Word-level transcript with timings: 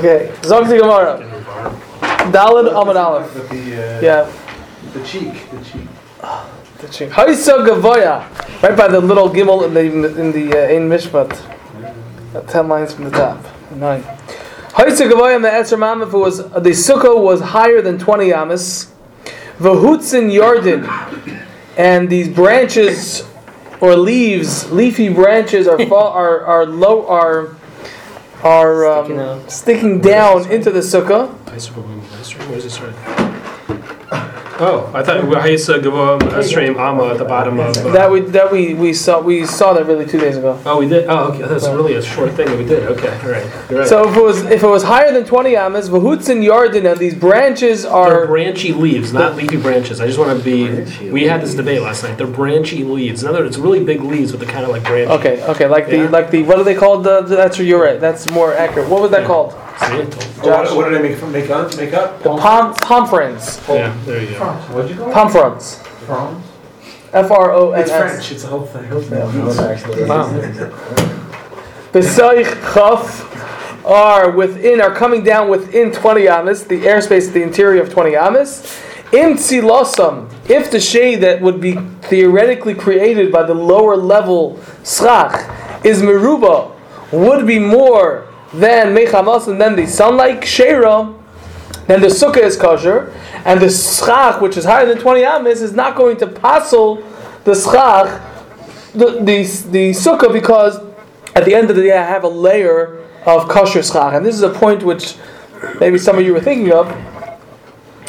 Okay, 0.00 0.32
Zog 0.44 0.68
the 0.68 0.78
Gemara. 0.78 1.18
Dalad 2.30 2.70
Amad 2.72 2.94
Aleph. 2.94 3.34
The, 3.34 3.40
uh, 3.40 4.00
Yeah, 4.00 4.32
the 4.92 5.02
cheek, 5.02 5.50
the 5.50 5.58
cheek. 5.64 5.88
the 6.78 6.86
chink. 6.86 7.10
Haisa 7.10 7.66
Gavoya, 7.66 8.62
right 8.62 8.76
by 8.76 8.86
the 8.86 9.00
little 9.00 9.28
gimel 9.28 9.66
in 9.66 9.74
the 9.74 10.20
in 10.20 10.30
the 10.30 10.56
uh, 10.56 10.72
Ein 10.72 10.88
Mishpat. 10.88 11.32
Uh, 12.32 12.42
ten 12.42 12.68
lines 12.68 12.94
from 12.94 13.06
the 13.06 13.10
top. 13.10 13.44
Nine. 13.72 14.02
Haisa 14.74 15.10
Gavoya 15.10 15.42
the 15.42 15.52
Esser 15.52 15.76
Mamif 15.76 16.12
was 16.12 16.38
the 16.48 16.70
sukkah 16.70 17.20
was 17.20 17.40
higher 17.40 17.82
than 17.82 17.98
twenty 17.98 18.32
amas. 18.32 18.92
Vahutzin 19.58 20.30
Yarden, 20.30 20.86
and 21.76 22.08
these 22.08 22.28
branches 22.28 23.28
or 23.80 23.96
leaves, 23.96 24.70
leafy 24.70 25.08
branches 25.08 25.66
are 25.66 25.84
fall, 25.86 26.12
are 26.12 26.46
are 26.46 26.66
low 26.66 27.04
are 27.08 27.57
are 28.42 28.86
um, 28.86 29.48
Sticking 29.48 29.48
sticking 29.48 30.00
down 30.00 30.50
into 30.50 30.70
the 30.70 30.80
sukkah. 30.80 31.34
Where's 34.58 34.86
this 34.86 34.88
right? 34.88 34.90
Oh, 34.90 34.90
I 34.94 35.02
thought 35.02 35.24
Haisa 35.44 35.80
Gavoim 35.80 36.42
stream 36.42 36.76
Amma 36.76 37.08
at 37.10 37.18
the 37.18 37.24
bottom 37.24 37.58
of. 37.60 37.76
uh, 37.76 37.92
That 37.92 38.10
we 38.10 38.20
that 38.20 38.50
we, 38.50 38.74
we 38.74 38.92
saw 38.92 39.20
we 39.20 39.44
saw 39.46 39.72
that 39.74 39.86
really 39.86 40.06
two 40.06 40.18
days 40.18 40.36
ago. 40.36 40.60
Oh, 40.66 40.78
we 40.78 40.88
did. 40.88 41.06
Oh, 41.08 41.32
okay. 41.32 41.46
That's 41.46 41.66
really 41.68 41.94
a 41.94 42.02
short 42.02 42.32
thing 42.32 42.46
that 42.48 42.58
we 42.58 42.64
did. 42.64 42.82
Okay, 42.84 43.08
all 43.22 43.30
right. 43.30 43.70
You're 43.70 43.80
right. 43.80 43.88
So 43.88 44.08
if 44.08 44.16
it 44.16 44.22
was 44.22 44.42
if 44.44 44.62
it 44.62 44.66
was 44.66 44.82
higher 44.82 45.12
than 45.12 45.24
twenty 45.24 45.56
amas, 45.56 45.88
vahutzin 45.88 46.42
yardin, 46.44 46.90
and 46.90 46.98
these 47.00 47.14
branches 47.14 47.82
They're 47.84 48.26
branchy 48.26 48.72
leaves, 48.72 49.12
not 49.12 49.36
leafy 49.36 49.56
branches. 49.56 50.00
I 50.00 50.06
just 50.06 50.18
want 50.18 50.36
to 50.38 50.44
be. 50.44 51.10
We 51.10 51.24
had 51.24 51.40
this 51.42 51.54
debate 51.54 51.82
last 51.82 52.02
night. 52.02 52.18
They're 52.18 52.26
branchy 52.26 52.84
leaves. 52.84 53.22
In 53.22 53.28
other 53.28 53.40
words, 53.40 53.56
it's 53.56 53.64
really 53.64 53.84
big 53.84 54.02
leaves 54.02 54.32
with 54.32 54.40
the 54.40 54.46
kind 54.46 54.64
of 54.64 54.70
like 54.70 54.84
branch. 54.84 55.10
okay 55.10 55.42
okay 55.44 55.66
like 55.66 55.88
the 55.88 56.08
like 56.08 56.30
the 56.30 56.42
what 56.42 56.58
are 56.58 56.64
they 56.64 56.74
called? 56.74 57.06
Uh, 57.06 57.20
that's 57.22 57.58
you're 57.58 57.82
right. 57.82 58.00
That's 58.00 58.26
more 58.26 58.54
accurate. 58.54 58.88
What 58.88 59.02
was 59.02 59.10
that 59.12 59.22
Yeah. 59.22 59.26
called? 59.26 59.54
Oh, 59.80 60.04
what, 60.40 60.76
what 60.76 60.88
did 60.88 60.98
I 60.98 61.02
make, 61.02 61.22
make 61.28 61.50
up? 61.50 61.76
Make 61.76 61.92
up? 61.92 62.22
The 62.22 62.36
palm 62.36 62.74
palm 62.74 63.06
fronds. 63.08 63.60
Oh. 63.68 63.74
Yeah, 63.74 63.96
there 64.04 64.22
you 64.22 64.30
go. 64.30 64.52
What'd 64.52 64.90
you 64.90 64.96
call 64.96 65.10
it? 65.10 65.14
Palm 65.14 65.30
fronds. 65.30 65.80
Prawns? 66.04 66.44
F 67.12 67.30
R 67.30 67.52
O 67.52 67.72
N 67.72 67.80
It's 67.80 67.90
French. 67.90 68.32
It's 68.32 68.44
a 68.44 68.48
whole 68.48 68.66
thing. 68.66 68.84
Besoich 71.92 72.74
chaf 72.74 73.84
are 73.86 74.30
within 74.30 74.80
are 74.80 74.94
coming 74.94 75.24
down 75.24 75.48
within 75.48 75.90
20 75.90 76.28
amas, 76.28 76.64
the 76.64 76.80
airspace, 76.82 77.32
the 77.32 77.42
interior 77.42 77.80
of 77.82 77.90
20 77.90 78.14
amas. 78.16 78.78
Im 79.12 79.36
tzilosam, 79.36 80.30
if 80.50 80.70
the 80.70 80.78
shade 80.78 81.16
that 81.22 81.40
would 81.40 81.62
be 81.62 81.76
theoretically 82.02 82.74
created 82.74 83.32
by 83.32 83.42
the 83.42 83.54
lower 83.54 83.96
level 83.96 84.60
schach 84.84 85.48
is 85.82 86.02
meruba, 86.02 86.70
would 87.10 87.46
be 87.46 87.58
more 87.58 88.27
than 88.52 88.94
mechamas 88.94 89.48
and 89.48 89.60
then 89.60 89.76
the 89.76 89.86
sunlight 89.86 90.44
shera, 90.44 91.14
then 91.86 92.00
the 92.00 92.08
sukkah 92.08 92.42
is 92.42 92.56
kosher, 92.56 93.12
and 93.44 93.60
the 93.60 93.70
schach, 93.70 94.40
which 94.40 94.56
is 94.56 94.64
higher 94.64 94.86
than 94.86 94.98
20 94.98 95.24
amas, 95.24 95.62
is 95.62 95.72
not 95.72 95.96
going 95.96 96.16
to 96.18 96.26
passel 96.26 96.96
the 97.44 97.54
schach, 97.54 98.22
the, 98.92 99.20
the, 99.20 99.42
the 99.70 99.90
sukkah, 99.90 100.32
because 100.32 100.78
at 101.34 101.44
the 101.44 101.54
end 101.54 101.70
of 101.70 101.76
the 101.76 101.82
day 101.82 101.96
I 101.96 102.04
have 102.04 102.24
a 102.24 102.28
layer 102.28 103.06
of 103.24 103.48
kosher 103.48 103.82
schach. 103.82 104.14
And 104.14 104.24
this 104.24 104.34
is 104.34 104.42
a 104.42 104.50
point 104.50 104.82
which 104.82 105.16
maybe 105.80 105.98
some 105.98 106.18
of 106.18 106.24
you 106.24 106.32
were 106.32 106.40
thinking 106.40 106.72
of, 106.72 106.86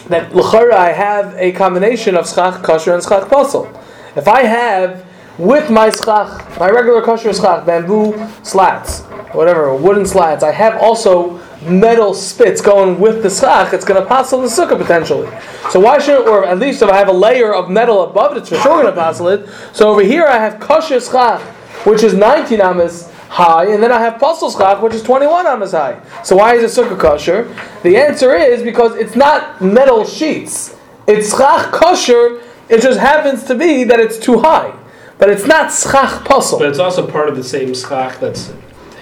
that 0.10 0.34
l'chara 0.36 0.73
I 0.73 0.92
have 0.92 1.36
a 1.36 1.52
combination 1.52 2.16
of 2.16 2.28
schach 2.28 2.64
kosher 2.64 2.94
and 2.94 3.04
schach 3.04 3.30
pasel. 3.30 3.73
If 4.16 4.28
I 4.28 4.44
have 4.44 5.06
with 5.40 5.72
my 5.72 5.90
schach, 5.90 6.59
my 6.59 6.70
regular 6.70 7.02
kosher 7.02 7.34
schach, 7.34 7.66
bamboo 7.66 8.14
slats, 8.44 9.04
whatever, 9.32 9.73
wooden 9.73 10.06
slats, 10.06 10.44
I 10.44 10.52
have 10.52 10.76
also 10.82 11.40
metal 11.62 12.14
spits 12.14 12.62
going 12.62 13.00
with 13.00 13.23
the 13.23 13.30
schach, 13.30 13.73
it's 13.73 13.86
going 13.86 14.02
to 14.02 14.06
passel 14.06 14.42
the 14.42 14.48
sukkah 14.48 14.78
potentially. 14.78 15.30
So 15.72 15.80
why 15.80 15.98
shouldn't, 15.98 16.28
or 16.28 16.45
at 16.45 16.60
least 16.60 16.82
if 16.82 16.90
I 16.90 16.98
have 16.98 17.08
a 17.08 17.14
layer 17.14 17.54
of 17.56 17.70
metal 17.70 18.04
above 18.04 18.36
it, 18.36 18.40
it's 18.40 18.50
for 18.50 18.58
sure 18.58 18.84
going 18.84 18.88
to 18.88 18.92
passel 18.92 19.30
it. 19.30 19.48
So 19.72 19.89
over 19.89 20.02
here 20.02 20.26
I 20.26 20.38
have 20.38 20.60
kosher 20.60 21.00
schach, 21.00 21.42
which 21.86 22.04
is 22.04 22.14
19 22.14 22.60
amas 22.60 23.10
high, 23.30 23.71
and 23.71 23.82
then 23.82 23.94
I 23.94 24.02
have 24.02 24.20
pasel 24.20 24.52
schach, 24.52 24.82
which 24.82 24.94
is 24.94 25.04
21 25.04 25.48
amas 25.48 25.71
high. 25.71 26.02
So 26.21 26.36
why 26.36 26.56
is 26.56 26.77
it 26.77 26.83
sukkah 26.83 27.00
kosher? 27.00 27.56
The 27.83 27.95
answer 27.95 28.36
is 28.36 28.61
because 28.61 28.98
it's 28.98 29.16
not 29.16 29.61
metal 29.61 30.04
sheets. 30.04 30.76
It's 31.08 31.30
schach 31.30 31.71
kosher, 31.71 32.42
it 32.67 32.82
just 32.82 33.00
happens 33.00 33.45
to 33.45 33.56
be 33.56 33.86
that 33.86 34.02
it's 34.02 34.17
too 34.17 34.39
high. 34.39 34.76
But 35.20 35.30
it's 35.30 35.46
not 35.46 35.72
schach 35.72 36.26
puzzle. 36.26 36.58
But 36.60 36.70
it's 36.70 36.80
also 36.80 37.06
part 37.06 37.30
of 37.30 37.36
the 37.36 37.44
same 37.44 37.76
schach 37.76 38.20
that's 38.20 38.52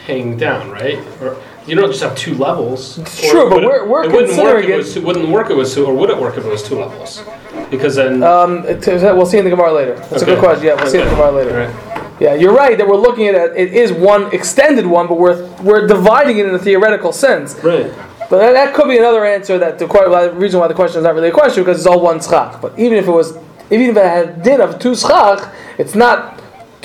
hanging 0.06 0.36
down, 0.38 0.70
right? 0.72 0.98
Or 1.22 1.38
you 1.68 1.76
don't 1.76 1.90
just 1.92 2.02
have 2.04 2.16
two 2.16 2.34
levels. 2.36 2.98
It's 2.98 3.30
true, 3.30 3.50
but 3.50 3.64
we're- 3.64 3.88
we're 3.88 4.04
it 4.04 4.12
wouldn't 4.12 4.14
work 4.14 4.26
considering 4.28 4.64
if 4.66 4.70
it 4.70 4.74
it- 4.74 4.78
was 4.78 4.94
two, 4.96 5.02
wouldn't 5.02 5.30
work 5.30 5.46
if 5.46 5.52
it 5.52 5.56
was 5.58 5.74
two, 5.76 5.86
or 5.86 5.94
would 5.94 6.10
it 6.10 6.18
work 6.18 6.38
if 6.38 6.46
it 6.46 6.50
was 6.50 6.64
two 6.64 6.76
levels? 6.80 7.22
Because 7.70 7.96
then. 7.96 8.24
Um, 8.24 8.66
it- 8.68 8.86
we'll 8.88 9.26
see 9.26 9.38
in 9.38 9.44
the 9.46 9.52
Gemara 9.52 9.72
later. 9.74 9.96
That's 10.10 10.24
a 10.24 10.26
good 10.26 10.40
question. 10.40 10.66
Yeah, 10.66 10.74
we'll 10.76 10.88
see 10.88 11.00
in 11.00 11.06
the 11.06 11.12
Okay. 11.12 11.22
Gemara 11.22 11.32
later. 11.32 11.58
Right. 11.68 12.04
Yeah, 12.20 12.34
you're 12.34 12.54
right 12.54 12.76
that 12.80 12.88
we're 12.88 12.96
looking 12.98 13.28
at 13.28 13.36
it. 13.36 13.52
It 13.56 13.74
is 13.74 13.94
one 13.94 14.30
extended 14.32 14.88
one, 14.88 15.06
but 15.08 15.20
we're 15.20 15.46
we're 15.62 15.86
dividing 15.86 16.40
it 16.40 16.48
in 16.48 16.56
a 16.56 16.60
theoretical 16.60 17.12
sense. 17.12 17.56
Right. 17.64 17.92
But 18.30 18.40
that, 18.40 18.54
that 18.54 18.74
could 18.74 18.88
be 18.88 18.98
another 18.98 19.24
answer 19.24 19.58
that 19.60 19.78
the, 19.78 19.86
the 19.86 20.32
reason 20.36 20.60
why 20.60 20.68
the 20.68 20.74
question 20.74 20.98
is 21.00 21.04
not 21.04 21.14
really 21.16 21.30
a 21.30 21.32
question 21.32 21.64
because 21.64 21.78
it's 21.78 21.86
all 21.86 22.00
one 22.02 22.20
schach. 22.20 22.60
But 22.60 22.74
even 22.78 22.98
if 22.98 23.08
it 23.08 23.12
was, 23.12 23.38
even 23.72 23.90
if 23.92 23.98
it 23.98 24.04
had 24.06 24.44
din 24.44 24.62
of 24.62 24.80
two 24.80 24.96
schach, 24.96 25.54
it's 25.78 25.96
not, 25.96 26.42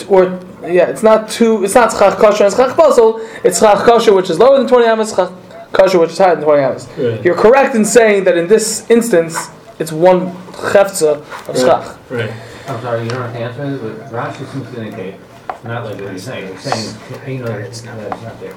or 0.08 0.40
yeah, 0.62 0.86
it's 0.88 1.02
not 1.02 1.28
two. 1.28 1.64
It's 1.64 1.74
not 1.74 1.90
schach 1.92 2.18
kosher 2.18 2.44
and 2.44 2.54
schach 2.54 2.76
basel. 2.76 3.20
It's 3.44 3.58
schach 3.60 3.84
kosher 3.84 4.14
which 4.14 4.30
is 4.30 4.38
lower 4.38 4.58
than 4.58 4.66
twenty 4.68 4.86
amas, 4.86 5.14
schach 5.14 5.30
kosher 5.72 5.98
which 5.98 6.10
is 6.10 6.18
higher 6.18 6.34
than 6.36 6.44
twenty 6.44 6.62
amas. 6.62 6.88
Right. 6.98 7.24
You're 7.24 7.34
correct 7.36 7.74
in 7.74 7.84
saying 7.84 8.24
that 8.24 8.36
in 8.36 8.46
this 8.48 8.88
instance, 8.90 9.36
it's 9.78 9.92
one 9.92 10.32
chefza 10.52 11.24
of 11.48 11.56
schach. 11.58 11.96
Right. 12.10 12.32
I'm 12.68 12.80
sorry, 12.80 13.02
you 13.04 13.10
don't 13.10 13.22
have 13.22 13.32
to 13.32 13.38
answer 13.40 13.76
this, 13.78 13.98
but 14.10 14.12
Rashi 14.12 14.46
seems 14.52 14.70
to 14.72 14.84
indicate, 14.84 15.14
not 15.64 15.84
like 15.84 16.00
what 16.00 16.12
he's 16.12 16.22
saying, 16.22 16.52
he's 16.52 16.62
saying, 16.62 16.96
you 17.38 17.38
know, 17.40 17.46
that 17.46 17.60
it's 17.62 17.82
not, 17.84 17.96
that 17.98 18.12
it's 18.12 18.22
not 18.22 18.40
there. 18.40 18.54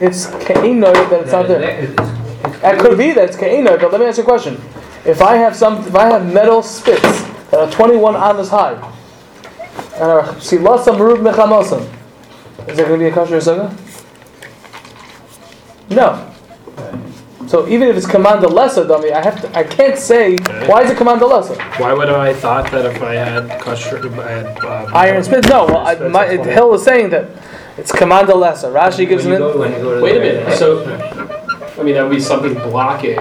It's 0.00 0.26
ke'inoi 0.26 0.92
that 1.10 1.20
it's 1.22 1.32
not 1.32 1.48
there. 1.48 1.62
it's- 1.62 1.90
it's- 1.92 2.74
It 2.74 2.78
could 2.80 2.98
be 2.98 3.12
that 3.12 3.24
it's 3.28 3.36
ke'inoi, 3.38 3.80
but 3.80 3.90
let 3.90 4.00
me 4.02 4.06
ask 4.06 4.18
you 4.18 4.24
a 4.24 4.26
question. 4.26 4.60
If 5.06 5.22
I 5.22 5.36
have 5.36 5.56
some, 5.56 5.78
if 5.86 5.94
I 5.96 6.10
have 6.10 6.30
metal 6.30 6.62
spits 6.62 7.24
that 7.52 7.60
are 7.60 7.70
21 7.70 8.16
amas 8.16 8.48
high, 8.48 8.72
and 9.94 10.02
are 10.10 10.22
silasam 10.40 10.98
rub 10.98 11.18
mechamosam, 11.20 11.82
is 12.68 12.76
there 12.78 12.86
going 12.88 12.98
to 12.98 13.04
be 13.04 13.10
a 13.10 13.12
kosher 13.12 13.36
sukkah? 13.36 13.70
No. 15.90 16.28
So 17.46 17.68
even 17.68 17.88
if 17.88 17.96
it's 17.98 18.06
command 18.06 18.40
lesser 18.42 18.86
dummy, 18.86 19.12
I 19.12 19.22
have 19.22 19.38
to, 19.42 19.58
I 19.58 19.64
can't 19.64 19.98
say 19.98 20.38
why 20.66 20.82
is 20.84 20.90
it 20.90 20.96
command 20.96 21.20
lesser? 21.20 21.54
Why 21.76 21.92
would 21.92 22.08
I 22.08 22.32
thought 22.32 22.70
that 22.70 22.86
if 22.86 23.02
I 23.02 23.14
had 23.14 23.60
kosher, 23.60 23.98
if 24.06 24.18
I 24.18 24.30
had 24.30 24.64
uh, 24.64 24.90
Iron 24.94 25.22
spit. 25.22 25.46
No, 25.50 25.66
well, 25.66 25.86
I, 25.86 25.94
my, 26.08 26.24
Spits, 26.26 26.44
that's 26.44 26.54
Hill 26.56 26.72
is 26.74 26.82
saying 26.82 27.10
that 27.10 27.28
it's 27.76 27.92
command 27.92 28.28
lesser. 28.28 28.68
Rashi 28.68 29.06
gives 29.06 29.24
When 29.26 29.34
him 29.34 29.42
you 29.42 29.52
go, 29.52 29.58
when 29.58 29.72
you 29.72 29.78
go 29.78 29.96
to. 29.98 30.02
Wait 30.02 30.16
a 30.16 30.20
the- 30.20 30.40
minute. 30.40 30.58
So, 30.58 30.82
I 31.78 31.82
mean, 31.82 31.94
that 31.94 32.02
would 32.04 32.10
be 32.14 32.20
something 32.20 32.54
blocking. 32.54 33.16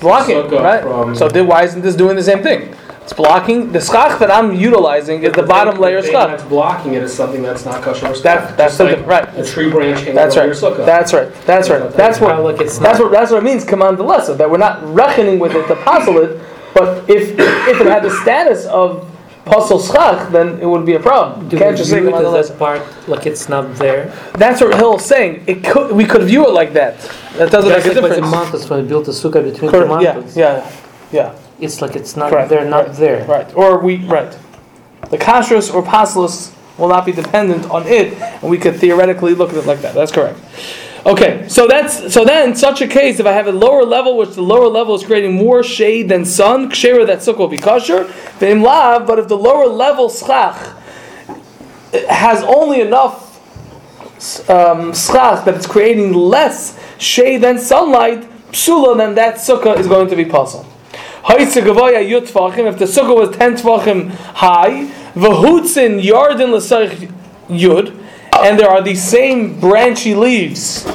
blocking, 0.00 0.36
Sukkah 0.36 0.62
right? 0.62 0.82
from- 0.82 1.16
so 1.16 1.28
then 1.28 1.48
why 1.48 1.64
isn't 1.64 1.82
this 1.82 1.96
doing 1.96 2.14
the 2.14 2.22
same 2.22 2.44
thing? 2.44 2.76
It's 3.10 3.16
blocking 3.16 3.72
the 3.72 3.80
schach 3.80 4.20
that 4.20 4.30
I'm 4.30 4.54
utilizing 4.54 5.24
is 5.24 5.32
the 5.32 5.42
bottom 5.42 5.72
thing- 5.74 5.82
layer 5.82 6.00
thing 6.00 6.12
schach. 6.12 6.28
That's 6.28 6.44
blocking 6.44 6.94
it 6.94 7.02
is 7.02 7.12
something 7.12 7.42
that's 7.42 7.64
not 7.64 7.82
kosher. 7.82 8.06
or 8.06 8.14
That 8.18 8.56
that's 8.56 8.78
Just 8.78 8.78
the, 8.78 8.84
like 8.84 9.04
right. 9.04 9.28
A 9.36 9.44
tree 9.44 9.68
branch 9.68 9.98
hanging 9.98 10.14
That's 10.14 10.36
right. 10.36 10.46
your 10.46 10.54
sukkah. 10.54 10.86
That's 10.86 11.12
right. 11.12 11.28
That's 11.44 11.68
right. 11.68 11.90
That's 11.92 12.20
what. 12.20 12.40
Look, 12.40 12.60
it's 12.60 12.78
That's 12.78 13.00
what. 13.00 13.10
That's 13.10 13.32
what 13.32 13.38
it 13.38 13.44
means. 13.44 13.64
Command 13.64 13.98
the 13.98 14.04
lesser 14.04 14.34
that 14.34 14.48
we're 14.48 14.58
not 14.58 14.78
reckoning 14.94 15.40
with 15.40 15.56
it 15.56 15.66
to 15.66 15.74
puzzle 15.74 16.18
it, 16.18 16.40
but 16.72 17.10
if 17.10 17.36
if 17.72 17.80
it 17.80 17.86
had 17.88 18.04
the 18.04 18.10
status 18.22 18.66
of 18.66 19.08
puzzle 19.44 19.80
schach, 19.80 20.30
then 20.30 20.60
it 20.60 20.66
would 20.66 20.86
be 20.86 20.94
a 20.94 21.00
problem. 21.00 21.42
You 21.46 21.50
Do 21.50 21.58
can't 21.58 21.72
we 21.72 21.78
just 21.78 21.90
say 21.90 21.98
view 21.98 22.10
it 22.10 22.12
command 22.12 22.26
the 22.32 22.38
as 22.38 22.50
lesser. 22.50 22.58
part 22.60 23.08
like 23.08 23.26
it's 23.26 23.48
not 23.48 23.74
there? 23.74 24.12
That's 24.34 24.60
what 24.60 24.76
Hill's 24.76 25.04
saying. 25.04 25.42
It 25.48 25.64
could 25.64 25.90
we 25.90 26.04
could 26.04 26.22
view 26.22 26.46
it 26.46 26.52
like 26.52 26.74
that. 26.74 27.00
That 27.38 27.50
doesn't 27.50 27.70
Just 27.72 27.86
make 27.88 27.96
a 27.96 28.00
like 28.02 28.02
with 28.04 28.10
the 28.12 28.20
difference. 28.22 28.30
mountains 28.30 28.70
when 28.70 28.82
we 28.82 28.88
built 28.88 29.06
the 29.06 29.10
sukkah 29.12 29.42
between 29.42 29.68
Correct. 29.72 29.88
the 29.88 29.98
Yeah. 30.00 30.12
mountains. 30.12 30.36
Yeah. 30.36 30.70
Yeah. 31.10 31.32
It's 31.60 31.80
like 31.82 31.96
it's 31.96 32.16
not 32.16 32.30
Correct, 32.30 32.50
there, 32.50 32.64
not 32.64 32.86
right, 32.86 32.96
there. 32.96 33.24
Right. 33.26 33.54
Or 33.54 33.78
we 33.78 33.96
right. 34.06 34.36
The 35.10 35.18
kashrus 35.18 35.72
or 35.72 35.82
paslus 35.82 36.54
will 36.78 36.88
not 36.88 37.04
be 37.04 37.12
dependent 37.12 37.70
on 37.70 37.86
it, 37.86 38.14
and 38.14 38.50
we 38.50 38.58
could 38.58 38.76
theoretically 38.76 39.34
look 39.34 39.50
at 39.50 39.56
it 39.56 39.66
like 39.66 39.80
that. 39.82 39.94
That's 39.94 40.12
correct. 40.12 40.38
Okay, 41.06 41.48
so 41.48 41.66
that's 41.66 42.12
so 42.12 42.26
then 42.26 42.54
such 42.54 42.82
a 42.82 42.86
case, 42.86 43.20
if 43.20 43.26
I 43.26 43.32
have 43.32 43.46
a 43.46 43.52
lower 43.52 43.84
level, 43.84 44.18
which 44.18 44.34
the 44.34 44.42
lower 44.42 44.68
level 44.68 44.94
is 44.94 45.02
creating 45.02 45.32
more 45.34 45.62
shade 45.62 46.10
than 46.10 46.26
sun, 46.26 46.70
kshera 46.70 47.06
that 47.06 47.20
sukkah 47.20 47.38
will 47.38 47.48
be 47.48 47.56
kosher, 47.56 48.12
lav, 48.40 49.06
but 49.06 49.18
if 49.18 49.26
the 49.26 49.36
lower 49.36 49.66
level 49.66 50.10
schach 50.10 50.76
has 52.08 52.42
only 52.42 52.82
enough 52.82 53.28
um, 54.50 54.92
schach 54.92 55.44
that 55.46 55.54
it's 55.54 55.66
creating 55.66 56.12
less 56.12 56.78
shade 56.98 57.38
than 57.38 57.58
sunlight, 57.58 58.28
psula, 58.52 58.96
then 58.96 59.14
that 59.14 59.36
sukkah 59.36 59.78
is 59.78 59.86
going 59.86 60.08
to 60.08 60.16
be 60.16 60.26
puzzle. 60.26 60.69
If 61.28 61.54
the 61.54 62.84
sukkah 62.86 63.16
was 63.16 63.36
10 63.36 63.54
tvachim 63.56 64.10
high, 64.10 64.90
v'hutzin 65.14 66.02
yardin 66.02 66.52
l'sarich 66.52 67.12
yud, 67.48 67.96
and 68.42 68.58
there 68.58 68.68
are 68.68 68.82
these 68.82 69.02
same 69.02 69.60
branchy 69.60 70.14
leaves 70.14 70.86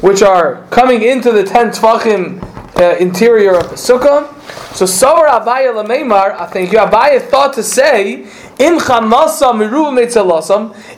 which 0.00 0.22
are 0.22 0.66
coming 0.70 1.02
into 1.02 1.32
the 1.32 1.42
10 1.42 1.70
tvachim 1.70 2.42
uh, 2.76 2.96
interior 2.98 3.56
of 3.56 3.70
the 3.70 3.76
sukkah. 3.76 4.28
So 4.74 4.84
Savar 4.84 5.28
Abaye 5.28 5.72
Lameimar, 5.72 6.38
I 6.38 6.46
think 6.46 6.70
Abaye 6.70 7.22
thought 7.22 7.54
to 7.54 7.62
say, 7.62 8.26
Im 8.58 8.78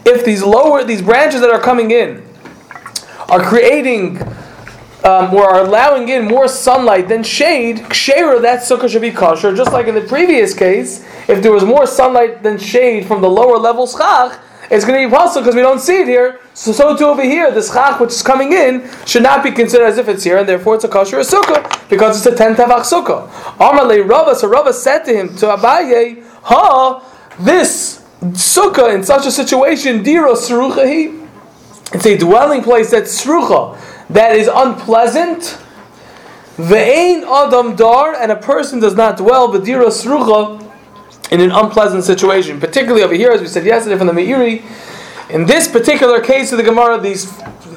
if 0.05 0.25
these 0.25 0.43
lower, 0.43 0.82
these 0.82 1.03
branches 1.03 1.41
that 1.41 1.50
are 1.50 1.61
coming 1.61 1.91
in 1.91 2.26
are 3.29 3.41
creating 3.41 4.19
um, 5.06 5.32
or 5.32 5.49
are 5.49 5.61
allowing 5.61 6.08
in 6.08 6.26
more 6.26 6.49
sunlight 6.49 7.06
than 7.06 7.23
shade, 7.23 7.76
kshera, 7.79 8.43
that 8.43 8.61
sukkah 8.61 8.88
should 8.88 9.03
be 9.03 9.12
kosher. 9.12 9.55
Just 9.55 9.73
like 9.73 9.87
in 9.87 9.94
the 9.94 10.00
previous 10.00 10.53
case, 10.53 11.06
if 11.29 11.43
there 11.43 11.53
was 11.53 11.64
more 11.64 11.87
sunlight 11.87 12.43
than 12.43 12.58
shade 12.58 13.06
from 13.06 13.23
the 13.23 13.31
lower 13.31 13.56
level 13.56 13.87
schach, 13.87 14.41
it's 14.69 14.85
going 14.85 15.00
to 15.00 15.08
be 15.08 15.14
possible 15.14 15.43
because 15.43 15.55
we 15.55 15.62
don't 15.62 15.79
see 15.79 16.00
it 16.00 16.08
here. 16.08 16.41
So, 16.55 16.73
so 16.73 16.97
too 16.97 17.05
over 17.05 17.23
here, 17.23 17.53
the 17.53 17.62
schach 17.62 18.00
which 18.00 18.11
is 18.11 18.23
coming 18.23 18.53
in 18.53 18.91
should 19.06 19.23
not 19.23 19.44
be 19.44 19.53
considered 19.53 19.87
as 19.87 19.97
if 19.97 20.08
it's 20.08 20.25
here, 20.25 20.38
and 20.38 20.49
therefore 20.49 20.75
it's 20.75 20.82
a 20.82 20.88
kosher 20.88 21.19
sukkah 21.19 21.88
because 21.88 22.17
it's 22.17 22.26
a 22.26 22.37
ten 22.37 22.56
tavach 22.56 22.81
sukkah. 22.81 23.29
Amalei 23.58 24.06
Rava, 24.08 24.35
so 24.35 24.49
Rava 24.49 24.73
said 24.73 25.05
to 25.05 25.14
him, 25.14 25.37
to 25.37 25.47
Abaye, 25.47 26.25
Ha, 26.43 27.37
this 27.38 28.03
sukkah 28.20 28.93
in 28.93 29.05
such 29.05 29.25
a 29.25 29.31
situation, 29.31 30.03
diro 30.03 30.35
seruchahi, 30.35 31.29
it's 31.93 32.06
a 32.06 32.19
dwelling 32.19 32.64
place 32.64 32.91
that's 32.91 33.25
srucha, 33.25 33.79
that 34.11 34.35
is 34.37 34.49
unpleasant. 34.49 35.58
Ve'ain 36.56 37.23
adam 37.23 37.76
dar, 37.76 38.14
and 38.14 38.32
a 38.32 38.37
person 38.37 38.81
does 38.81 38.94
not 38.94 39.17
dwell 39.19 39.49
v'dira 39.49 39.88
srucha 39.88 40.62
in 41.31 41.41
an 41.41 41.50
unpleasant 41.50 42.05
situation. 42.05 42.61
Particularly 42.61 43.03
over 43.03 43.14
here, 43.14 43.31
as 43.31 43.41
we 43.41 43.47
said 43.47 43.64
yesterday 43.64 43.99
from 43.99 44.06
the 44.06 44.12
Meiri, 44.12 44.62
in 45.31 45.44
this 45.44 45.69
particular 45.69 46.20
case 46.20 46.53
of 46.53 46.58
the 46.58 46.64
Gemara, 46.64 47.00
these 47.00 47.32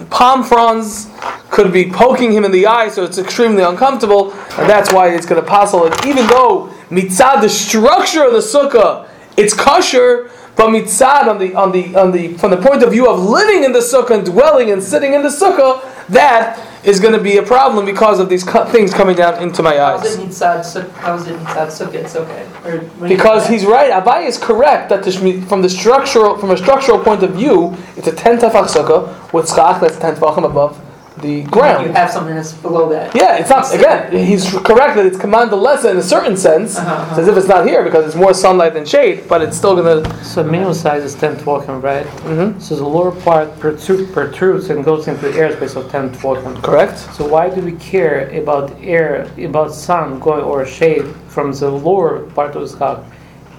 palm 0.09 0.43
fronds 0.43 1.09
could 1.49 1.73
be 1.73 1.89
poking 1.89 2.31
him 2.31 2.45
in 2.45 2.51
the 2.51 2.67
eye, 2.67 2.89
so 2.89 3.03
it's 3.03 3.17
extremely 3.17 3.63
uncomfortable, 3.63 4.31
and 4.31 4.69
that's 4.69 4.93
why 4.93 5.09
it's 5.09 5.25
going 5.25 5.41
to 5.41 5.47
passel 5.47 5.85
it. 5.85 6.05
Even 6.05 6.27
though 6.27 6.71
mitzad, 6.89 7.41
the 7.41 7.49
structure 7.49 8.23
of 8.23 8.33
the 8.33 8.39
sukkah, 8.39 9.07
it's 9.35 9.53
kosher, 9.53 10.29
but 10.55 10.69
mitzad 10.69 11.27
on 11.27 11.39
the 11.39 11.55
on 11.55 11.71
the 11.71 11.95
on 11.95 12.11
the 12.11 12.33
from 12.37 12.51
the 12.51 12.57
point 12.57 12.83
of 12.83 12.91
view 12.91 13.09
of 13.09 13.19
living 13.19 13.63
in 13.63 13.71
the 13.71 13.79
sukkah 13.79 14.11
and 14.11 14.25
dwelling 14.25 14.71
and 14.71 14.83
sitting 14.83 15.13
in 15.13 15.23
the 15.23 15.29
sukkah, 15.29 15.81
that 16.09 16.59
is 16.83 16.99
going 16.99 17.13
to 17.13 17.21
be 17.21 17.37
a 17.37 17.43
problem 17.43 17.85
because 17.85 18.19
of 18.19 18.29
these 18.29 18.43
co- 18.43 18.65
things 18.65 18.93
coming 18.93 19.15
down 19.15 19.41
into 19.41 19.61
my 19.61 19.79
eyes. 19.79 20.15
it 20.15 20.19
mitzad 20.27 20.61
sukkah? 20.61 20.91
How 20.93 21.15
is 21.15 21.27
it 21.27 21.37
mitzad 21.39 21.67
sukkah? 21.67 21.95
It's 21.95 22.15
okay. 22.15 22.47
Or 22.65 23.07
Because 23.07 23.47
he's 23.47 23.65
right, 23.65 23.91
Abai 23.91 24.25
is 24.25 24.37
correct 24.37 24.89
that 24.89 25.03
the, 25.03 25.11
from 25.47 25.61
the 25.61 25.69
structural 25.69 26.37
from 26.37 26.51
a 26.51 26.57
structural 26.57 26.99
point 26.99 27.23
of 27.23 27.31
view, 27.31 27.75
it's 27.95 28.07
a 28.07 28.15
ten 28.15 28.37
tefach 28.37 28.67
sukkah 28.67 29.33
with 29.33 29.47
schach 29.49 29.81
that's 29.81 29.97
ten 29.97 30.15
tefachim 30.15 30.45
above 30.45 30.79
the 31.21 31.43
ground. 31.43 31.85
You 31.87 31.93
have 31.93 32.11
something 32.11 32.35
that's 32.35 32.53
below 32.53 32.89
that. 32.89 33.15
Yeah, 33.15 33.37
it's 33.37 33.49
not 33.49 33.73
again. 33.73 34.11
He's 34.25 34.49
correct 34.51 34.95
that 34.95 35.05
it's 35.05 35.17
command 35.17 35.51
lesser 35.51 35.89
in 35.89 35.97
a 35.97 36.03
certain 36.03 36.37
sense, 36.37 36.77
Uh-huh, 36.77 36.89
uh-huh. 36.93 37.07
it's 37.11 37.19
as 37.19 37.27
if 37.27 37.37
it's 37.37 37.47
not 37.47 37.65
here 37.67 37.83
because 37.83 38.05
it's 38.05 38.15
more 38.15 38.33
sunlight 38.33 38.73
than 38.73 38.85
shade, 38.85 39.23
but 39.27 39.41
it's 39.41 39.57
still 39.57 39.75
gonna. 39.75 39.99
So 40.23 40.43
minimum 40.43 40.73
size 40.73 41.03
is 41.03 41.15
10 41.15 41.35
twokim, 41.37 41.81
right? 41.81 42.05
Mhm. 42.25 42.61
So 42.61 42.75
the 42.75 42.85
lower 42.85 43.11
part 43.11 43.47
protrudes, 43.59 44.11
protrudes 44.11 44.69
and 44.69 44.83
goes 44.83 45.07
into 45.07 45.21
the 45.29 45.37
airspace 45.37 45.75
of 45.75 45.89
10 45.91 46.09
twokim. 46.11 46.61
Correct. 46.63 46.97
So 47.15 47.25
why 47.27 47.49
do 47.49 47.61
we 47.61 47.73
care 47.73 48.29
about 48.41 48.71
air, 48.83 49.27
about 49.37 49.73
sun 49.73 50.19
going 50.19 50.43
or 50.43 50.65
shade 50.65 51.05
from 51.27 51.51
the 51.51 51.69
lower 51.69 52.19
part 52.35 52.55
of 52.55 52.61
the 52.61 52.67
sky, 52.67 52.97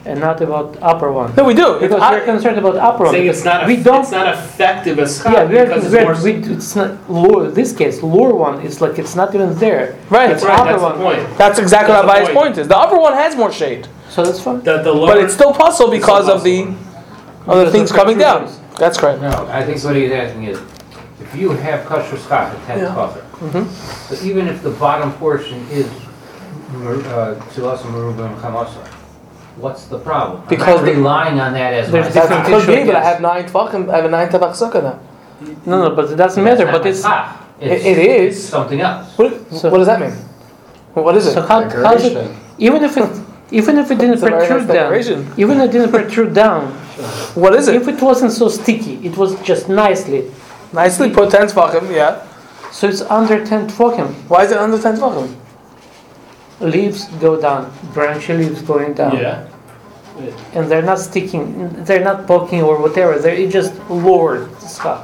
and 0.06 0.18
not 0.20 0.40
about 0.40 0.76
upper 0.80 1.12
one? 1.12 1.34
No, 1.36 1.44
we 1.44 1.54
do. 1.54 1.78
Because 1.78 2.00
I- 2.00 2.12
we're 2.12 2.24
concerned 2.24 2.58
about 2.58 2.76
upper 2.76 3.04
one. 3.04 3.12
Saying 3.14 3.28
it's 3.28 3.44
not, 3.44 3.66
we 3.66 3.76
eff- 3.76 3.84
don't. 3.84 4.00
it's 4.02 4.10
not 4.10 4.28
effective 4.34 4.98
as 4.98 5.18
schach 5.22 5.32
yeah, 5.32 5.44
we're, 5.44 5.66
because 5.66 5.84
it's 5.84 5.94
we're, 5.94 6.14
more. 6.14 6.22
we, 6.22 6.32
it's 6.54 6.74
not 6.76 7.10
lower. 7.10 7.50
This 7.50 7.72
case, 7.76 8.02
lower 8.02 8.34
one 8.34 8.60
is 8.62 8.80
like 8.80 8.98
it's 8.98 9.14
not 9.14 9.34
even 9.34 9.54
there. 9.56 9.98
right. 10.08 10.28
That's 10.28 10.42
It's 10.42 10.44
right, 10.44 10.58
upper 10.60 10.70
that's 10.72 10.82
the 10.82 10.88
one. 10.88 10.98
point. 11.16 11.38
That's 11.38 11.58
exactly 11.58 11.92
That's 11.92 12.06
what 12.06 12.14
the 12.14 12.20
Abai's 12.20 12.28
point. 12.34 12.38
point 12.54 12.58
is. 12.58 12.68
The 12.68 12.76
upper 12.78 12.98
one 12.98 13.12
has 13.14 13.36
more 13.36 13.52
shade, 13.52 13.86
So 14.08 14.24
that's 14.24 14.40
fine. 14.42 14.60
The, 14.62 14.82
the 14.82 14.92
lower, 14.92 15.08
but 15.14 15.18
it's 15.24 15.34
still 15.34 15.52
possible 15.52 15.90
because 15.90 16.24
still 16.24 16.36
of 16.36 16.42
the 16.44 16.64
possible. 16.64 17.52
of 17.52 17.58
the 17.58 17.64
Because 17.66 17.72
things 17.72 17.92
coming 17.92 18.18
down. 18.18 18.40
protrusions. 18.46 18.78
That's 18.78 18.96
correct. 18.98 19.20
No, 19.20 19.46
I 19.50 19.62
think 19.64 19.82
what 19.84 19.96
he's 19.96 20.10
asking 20.12 20.44
is, 20.44 20.58
if 21.20 21.36
you 21.36 21.50
have 21.50 21.84
kosher 21.84 22.16
schach 22.16 22.54
at 22.54 22.66
ten 22.66 22.78
Yeah. 22.78 22.94
kosher, 22.94 23.24
Mhm. 23.44 23.66
so 24.08 24.14
even 24.24 24.48
if 24.48 24.62
the 24.62 24.70
bottom 24.70 25.12
portion 25.20 25.66
is 25.70 25.86
tzilas 27.52 27.80
merubah 27.92 28.26
and 28.32 28.36
chamasa, 28.38 28.80
what's 29.56 29.84
the 29.86 29.98
problem? 29.98 30.42
Because 30.48 30.68
I'm 30.68 30.74
not 30.76 30.84
the- 30.84 30.92
relying 30.94 31.40
on 31.40 31.52
that 31.54 31.72
as 31.74 31.90
my. 31.92 32.00
There's 32.02 32.14
That 32.14 32.46
could 32.46 32.66
be, 32.66 32.84
but 32.84 32.96
I 32.96 33.04
have 33.04 33.20
nine 33.20 33.44
tefachim. 33.44 33.90
I 33.90 33.96
have 33.96 34.04
a 34.04 34.08
nine 34.10 34.28
tefach 34.28 34.52
sukkah 34.52 34.82
now. 34.82 34.98
No, 35.66 35.88
no, 35.88 35.94
but 35.94 36.10
it 36.10 36.16
doesn't 36.16 36.42
matter. 36.42 36.66
But 36.66 36.86
it's 36.86 37.04
It- 37.60 37.70
it 37.86 37.98
is. 37.98 38.36
It's 38.38 38.48
something 38.48 38.80
else. 38.80 39.06
What, 39.16 39.32
So- 39.52 39.70
what 39.70 39.78
does 39.78 39.86
that 39.86 40.00
mean? 40.00 40.12
What 40.94 41.16
is 41.16 41.26
it? 41.26 41.34
so 41.34 41.42
how, 41.42 41.68
how's 41.68 42.04
it? 42.04 42.30
Even 42.58 42.82
if 42.84 42.96
it 42.96 43.08
even 43.52 43.78
if 43.78 43.90
it 43.90 43.98
didn't 43.98 44.14
It's 44.14 44.22
a 44.22 44.26
very 44.26 44.38
nice 44.38 44.48
protrude 44.48 44.68
down, 44.68 44.76
declaration. 44.76 45.32
even 45.36 45.60
if 45.60 45.64
it 45.68 45.72
didn't 45.72 45.90
protrude 45.90 46.34
down, 46.34 46.66
What 47.34 47.54
is 47.54 47.66
it? 47.68 47.74
if 47.74 47.88
it 47.88 48.00
wasn't 48.00 48.32
so 48.32 48.48
sticky, 48.48 49.00
it 49.02 49.16
was 49.16 49.34
just 49.42 49.68
nicely. 49.68 50.30
Nicely 50.72 51.10
put 51.10 51.30
ten 51.30 51.46
tefachim. 51.48 51.90
Yeah. 51.92 52.22
So 52.70 52.86
it's 52.86 53.02
under 53.02 53.44
10 53.44 53.66
tvokim. 53.68 54.06
Why 54.28 54.44
is 54.44 54.52
it 54.52 54.58
under 54.58 54.78
ten 54.78 54.96
tefachim? 54.96 55.34
Leaves 56.60 57.06
go 57.20 57.40
down, 57.40 57.72
branchy 57.94 58.34
leaves 58.36 58.60
going 58.62 58.92
down. 58.94 59.16
yeah. 59.16 59.46
And 60.54 60.70
they're 60.70 60.82
not 60.82 60.98
sticking, 60.98 61.68
they're 61.84 62.04
not 62.04 62.26
poking 62.26 62.60
or 62.62 62.76
whatever, 62.80 63.18
they're 63.18 63.34
it 63.34 63.50
just 63.50 63.72
lowered 63.88 64.50
stuff. 64.60 65.02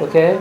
Okay? 0.00 0.38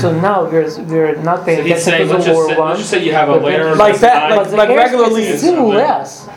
so 0.00 0.12
now 0.20 0.44
we're, 0.44 0.68
we're 0.84 1.16
not 1.22 1.40
So 1.40 1.44
paying 1.46 1.66
he's 1.66 1.82
saying, 1.82 2.02
attention 2.02 2.08
to 2.08 2.14
let's 2.14 2.24
the 2.26 2.30
just 2.30 2.38
lower 2.38 2.48
say, 2.48 2.58
one. 2.58 2.68
let's 2.68 2.80
just 2.80 2.90
say 2.90 3.04
you 3.04 3.12
have 3.12 3.28
a 3.30 3.36
layer 3.36 3.68
of 3.68 3.78
Like 3.78 3.92
this 3.94 4.00
that, 4.02 4.30
like- 4.30 4.38
But 4.44 4.50
the 4.50 4.56
like 4.56 4.68
regular 4.68 5.06
airspace 5.06 5.12
leaves. 5.14 5.28
is 5.28 5.40
still 5.40 5.66
less. 5.68 6.28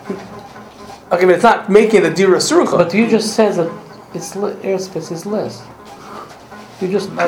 Okay, 1.12 1.26
but 1.26 1.36
it's 1.36 1.44
not 1.44 1.70
making 1.70 2.02
the 2.02 2.10
dira 2.10 2.38
surucha. 2.38 2.78
But 2.78 2.94
you 2.94 3.08
just 3.08 3.36
said 3.36 3.54
that 3.56 3.70
it's 4.16 4.36
le- 4.36 4.56
airspace 4.56 5.12
is 5.12 5.26
less. 5.28 5.62
You 6.82 6.88
just 6.92 7.12
uh, 7.12 7.28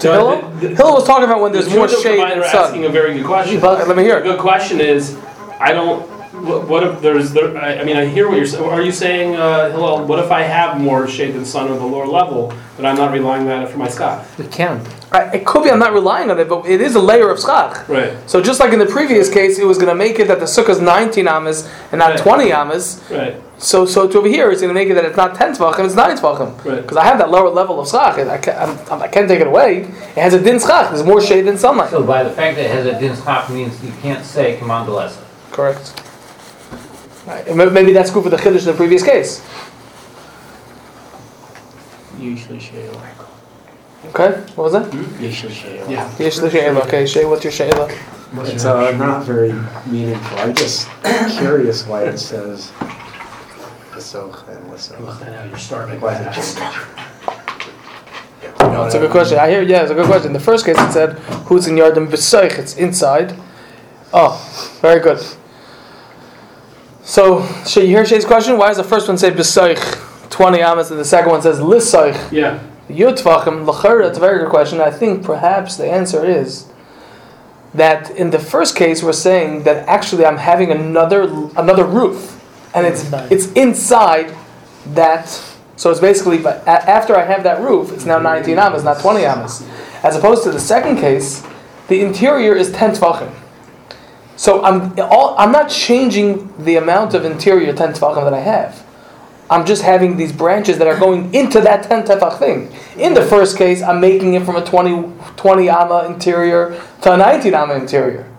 Hillel? 0.00 0.42
Hillel 0.58 0.86
uh, 0.88 0.94
was 0.94 1.06
talking 1.06 1.24
about 1.24 1.40
when 1.40 1.52
there's 1.52 1.68
The 1.68 1.76
more 1.76 1.88
shade 1.88 2.18
and 2.20 2.40
are 2.40 2.44
asking 2.44 2.82
sun. 2.82 2.90
a 2.90 2.92
very 2.92 3.14
good 3.14 3.24
question. 3.24 3.60
But 3.60 3.86
let 3.88 3.96
me 3.96 4.02
hear 4.02 4.18
it. 4.18 4.24
good 4.24 4.40
question 4.40 4.80
is, 4.80 5.16
I 5.58 5.72
don't. 5.72 6.19
What, 6.42 6.68
what 6.68 6.82
if 6.84 7.00
there's 7.00 7.32
there? 7.32 7.56
I, 7.56 7.78
I 7.80 7.84
mean, 7.84 7.96
I 7.96 8.06
hear 8.06 8.28
what 8.28 8.36
you're 8.36 8.46
saying. 8.46 8.64
Are 8.64 8.82
you 8.82 8.92
saying, 8.92 9.36
uh, 9.36 9.70
Hillel? 9.70 10.04
What 10.06 10.18
if 10.18 10.30
I 10.30 10.42
have 10.42 10.80
more 10.80 11.06
shade 11.08 11.34
than 11.34 11.44
sun 11.44 11.68
on 11.70 11.78
the 11.78 11.84
lower 11.86 12.06
level, 12.06 12.52
but 12.76 12.84
I'm 12.86 12.96
not 12.96 13.12
relying 13.12 13.48
on 13.50 13.62
it 13.62 13.68
for 13.68 13.78
my 13.78 13.88
sky? 13.88 14.24
you 14.38 14.44
can't. 14.44 14.86
I- 15.12 15.30
It 15.36 15.44
could 15.46 15.64
be 15.64 15.70
I'm 15.70 15.78
not 15.78 15.92
relying 15.92 16.30
on 16.30 16.38
it, 16.38 16.48
but 16.48 16.66
it 16.66 16.80
is 16.80 16.94
a 16.94 17.00
layer 17.00 17.28
of 17.30 17.38
schach. 17.40 17.88
Right. 17.88 18.12
So 18.28 18.40
just 18.40 18.60
like 18.60 18.72
in 18.72 18.78
the 18.78 18.86
previous 18.86 19.28
case, 19.28 19.58
it 19.58 19.64
was 19.66 19.76
going 19.78 19.88
to 19.88 19.94
make 19.94 20.18
it 20.18 20.28
that 20.28 20.38
the 20.38 20.46
sukkah 20.46 20.70
is 20.70 20.80
19 20.80 21.26
amas 21.28 21.68
and 21.92 21.98
not 21.98 22.10
Right. 22.10 22.18
20 22.18 22.52
amas. 22.52 23.02
Right. 23.10 23.34
So 23.58 23.84
so 23.84 24.08
to 24.08 24.18
over 24.18 24.28
here, 24.28 24.50
it's 24.50 24.62
going 24.62 24.70
to 24.74 24.80
make 24.80 24.88
it 24.88 24.94
that 24.94 25.04
it's 25.04 25.16
not 25.18 25.34
10 25.34 25.52
tvachim, 25.56 25.84
it's 25.84 25.94
9 25.94 26.16
tvachim. 26.16 26.64
Right. 26.64 26.80
Because 26.80 26.96
I 26.96 27.04
have 27.04 27.18
that 27.18 27.30
lower 27.30 27.50
level 27.50 27.78
of 27.80 27.88
schach. 27.88 28.16
I 28.18 28.38
can't, 28.38 28.56
I'm, 28.90 29.02
I 29.02 29.08
can't 29.08 29.28
take 29.28 29.40
it 29.40 29.46
away. 29.46 29.80
It 30.16 30.22
has 30.26 30.32
a 30.32 30.40
din 30.42 30.58
schach. 30.58 30.90
There's 30.90 31.04
more 31.04 31.20
shade 31.20 31.42
than 31.42 31.58
sunlight. 31.58 31.90
So 31.90 32.02
by 32.04 32.22
the 32.22 32.30
fact 32.30 32.56
that 32.56 32.64
it 32.66 32.70
has 32.70 32.86
a 32.86 32.98
din 32.98 33.14
schach 33.16 33.50
means 33.50 33.82
you 33.84 33.92
can't 34.00 34.24
say 34.24 34.56
command 34.56 34.88
lesson. 34.88 35.22
Correct. 35.50 36.00
Right. 37.26 37.54
Maybe 37.72 37.92
that's 37.92 38.10
good 38.10 38.24
for 38.24 38.30
the 38.30 38.36
chiddush 38.36 38.60
in 38.60 38.66
the 38.66 38.74
previous 38.74 39.02
case. 39.02 39.42
Usually 42.18 42.58
shayla. 42.58 43.00
Okay, 44.06 44.40
what 44.54 44.64
was 44.64 44.72
that? 44.72 44.92
Usually 45.20 45.52
shayla. 45.52 45.90
Yeah. 45.90 46.18
Yesh 46.18 46.38
l'she'ela. 46.38 46.80
Okay, 46.86 47.06
Shay, 47.06 47.24
what's 47.24 47.44
your 47.44 47.52
she'ela? 47.52 47.88
It's 48.32 48.64
uh, 48.64 48.92
not 48.92 49.24
very 49.24 49.52
meaningful. 49.86 50.38
I'm 50.38 50.54
just 50.54 50.88
curious 51.38 51.86
why 51.86 52.04
it 52.04 52.18
says 52.18 52.70
Lasoch 53.90 54.48
and 54.48 54.64
Lasoch. 54.70 55.22
I 55.22 55.30
know 55.30 55.44
you're 55.44 55.58
starving. 55.58 56.00
Why 56.00 56.14
is 56.14 56.20
it 56.26 56.56
changed? 56.56 56.58
No, 58.60 58.84
it's 58.84 58.94
a 58.94 58.98
good 58.98 59.10
question. 59.10 59.38
I 59.38 59.50
hear, 59.50 59.62
yeah, 59.62 59.82
it's 59.82 59.90
a 59.90 59.94
good 59.94 60.06
question. 60.06 60.28
In 60.28 60.32
the 60.32 60.40
first 60.40 60.64
case, 60.64 60.78
it 60.78 60.92
said, 60.92 61.18
who's 61.48 61.66
in 61.66 61.74
yardim 61.76 62.06
b'soich, 62.08 62.58
it's 62.58 62.76
inside. 62.76 63.34
Oh, 64.12 64.78
very 64.80 65.00
good. 65.00 65.20
So, 67.10 67.44
should 67.66 67.82
you 67.82 67.88
hear 67.88 68.06
Shay's 68.06 68.24
question? 68.24 68.56
Why 68.56 68.68
does 68.68 68.76
the 68.76 68.84
first 68.84 69.08
one 69.08 69.18
say 69.18 69.32
b'soich, 69.32 70.30
20 70.30 70.62
amas, 70.62 70.92
and 70.92 71.00
the 71.00 71.04
second 71.04 71.32
one 71.32 71.42
says 71.42 71.58
lisoich, 71.58 72.16
Yeah. 72.30 72.60
yud 72.88 73.20
tvachim, 73.20 73.66
l'chara? 73.66 74.06
It's 74.08 74.16
a 74.16 74.20
very 74.20 74.38
good 74.38 74.48
question. 74.48 74.80
I 74.80 74.92
think 74.92 75.24
perhaps 75.24 75.76
the 75.76 75.90
answer 75.90 76.24
is 76.24 76.66
that 77.74 78.10
in 78.10 78.30
the 78.30 78.38
first 78.38 78.76
case, 78.76 79.02
we're 79.02 79.12
saying 79.12 79.64
that 79.64 79.88
actually 79.88 80.24
I'm 80.24 80.36
having 80.36 80.70
another 80.70 81.22
another 81.56 81.82
roof, 81.82 82.38
and 82.74 82.86
it's 82.86 83.02
Inside. 83.02 83.32
it's 83.32 83.46
inside 83.54 84.32
that. 84.94 85.26
So 85.74 85.90
it's 85.90 85.98
basically, 85.98 86.38
but 86.38 86.62
after 86.68 87.16
I 87.16 87.24
have 87.24 87.42
that 87.42 87.60
roof, 87.60 87.90
it's 87.92 88.06
now 88.06 88.20
19 88.20 88.56
amas, 88.56 88.84
not 88.84 89.00
20 89.00 89.26
amas. 89.26 89.64
As 90.04 90.14
opposed 90.14 90.44
to 90.44 90.52
the 90.52 90.60
second 90.60 90.98
case, 90.98 91.42
the 91.88 92.02
interior 92.02 92.54
is 92.54 92.70
10 92.70 92.92
tvachim. 92.92 93.32
So 94.40 94.64
I'm 94.64 94.98
all, 94.98 95.34
I'm 95.36 95.52
not 95.52 95.68
changing 95.68 96.50
the 96.64 96.76
amount 96.76 97.12
of 97.12 97.26
interior 97.26 97.74
10 97.74 97.92
tvachim 97.92 98.24
that 98.24 98.32
I 98.32 98.40
have. 98.40 98.86
I'm 99.50 99.66
just 99.66 99.82
having 99.82 100.16
these 100.16 100.32
branches 100.32 100.78
that 100.78 100.86
are 100.86 100.98
going 100.98 101.34
into 101.34 101.60
that 101.60 101.82
10 101.82 102.04
tefach 102.04 102.38
thing. 102.38 102.72
In 102.96 103.12
the 103.12 103.22
first 103.22 103.58
case, 103.58 103.82
I'm 103.82 104.00
making 104.00 104.32
it 104.32 104.46
from 104.46 104.56
a 104.56 104.64
20, 104.64 105.12
20 105.36 105.68
amma 105.68 106.06
interior 106.06 106.80
to 107.02 107.12
a 107.12 107.18
19 107.18 107.52
amma 107.52 107.74
interior. 107.74 108.32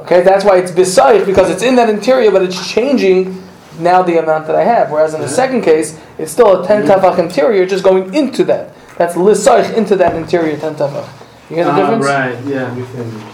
Okay, 0.00 0.20
that's 0.20 0.44
why 0.44 0.58
it's 0.58 0.72
bisaych 0.72 1.24
because 1.24 1.48
it's 1.48 1.62
in 1.62 1.76
that 1.76 1.88
interior, 1.88 2.30
but 2.30 2.42
it's 2.42 2.70
changing 2.70 3.42
now 3.78 4.02
the 4.02 4.18
amount 4.22 4.46
that 4.46 4.56
I 4.56 4.64
have. 4.64 4.90
Whereas 4.90 5.14
in 5.14 5.22
the 5.22 5.28
second 5.28 5.62
case, 5.62 5.98
it's 6.18 6.32
still 6.32 6.62
a 6.62 6.66
10 6.66 6.82
tefach 6.82 7.18
interior, 7.18 7.64
just 7.64 7.82
going 7.82 8.12
into 8.12 8.44
that. 8.44 8.74
That's 8.98 9.14
lisaych 9.14 9.74
into 9.74 9.96
that 9.96 10.14
interior 10.16 10.58
10 10.58 10.74
tefach. 10.74 11.17
You 11.50 11.56
get 11.56 11.64
the 11.64 11.70
Ah, 11.70 11.76
difference? 11.76 12.04
Right, 12.06 12.44
yeah. 12.44 12.76
You 12.76 12.84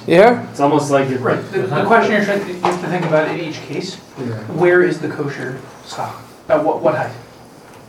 hear? 0.07 0.47
It's 0.51 0.61
almost 0.61 0.91
like 0.91 1.09
you're. 1.11 1.19
Right, 1.19 1.43
the, 1.51 1.63
the 1.63 1.85
question 1.85 2.13
you're 2.13 2.25
trying, 2.25 2.47
you 2.47 2.55
have 2.61 2.81
to 2.81 2.87
think 2.89 3.05
about 3.07 3.29
in 3.29 3.41
each 3.41 3.57
case, 3.63 3.97
where 4.55 4.83
is 4.83 5.01
the 5.01 5.09
kosher 5.09 5.61
schach? 5.87 6.15
At 6.49 6.63
what, 6.65 6.81
what 6.83 6.95
height? 6.95 7.13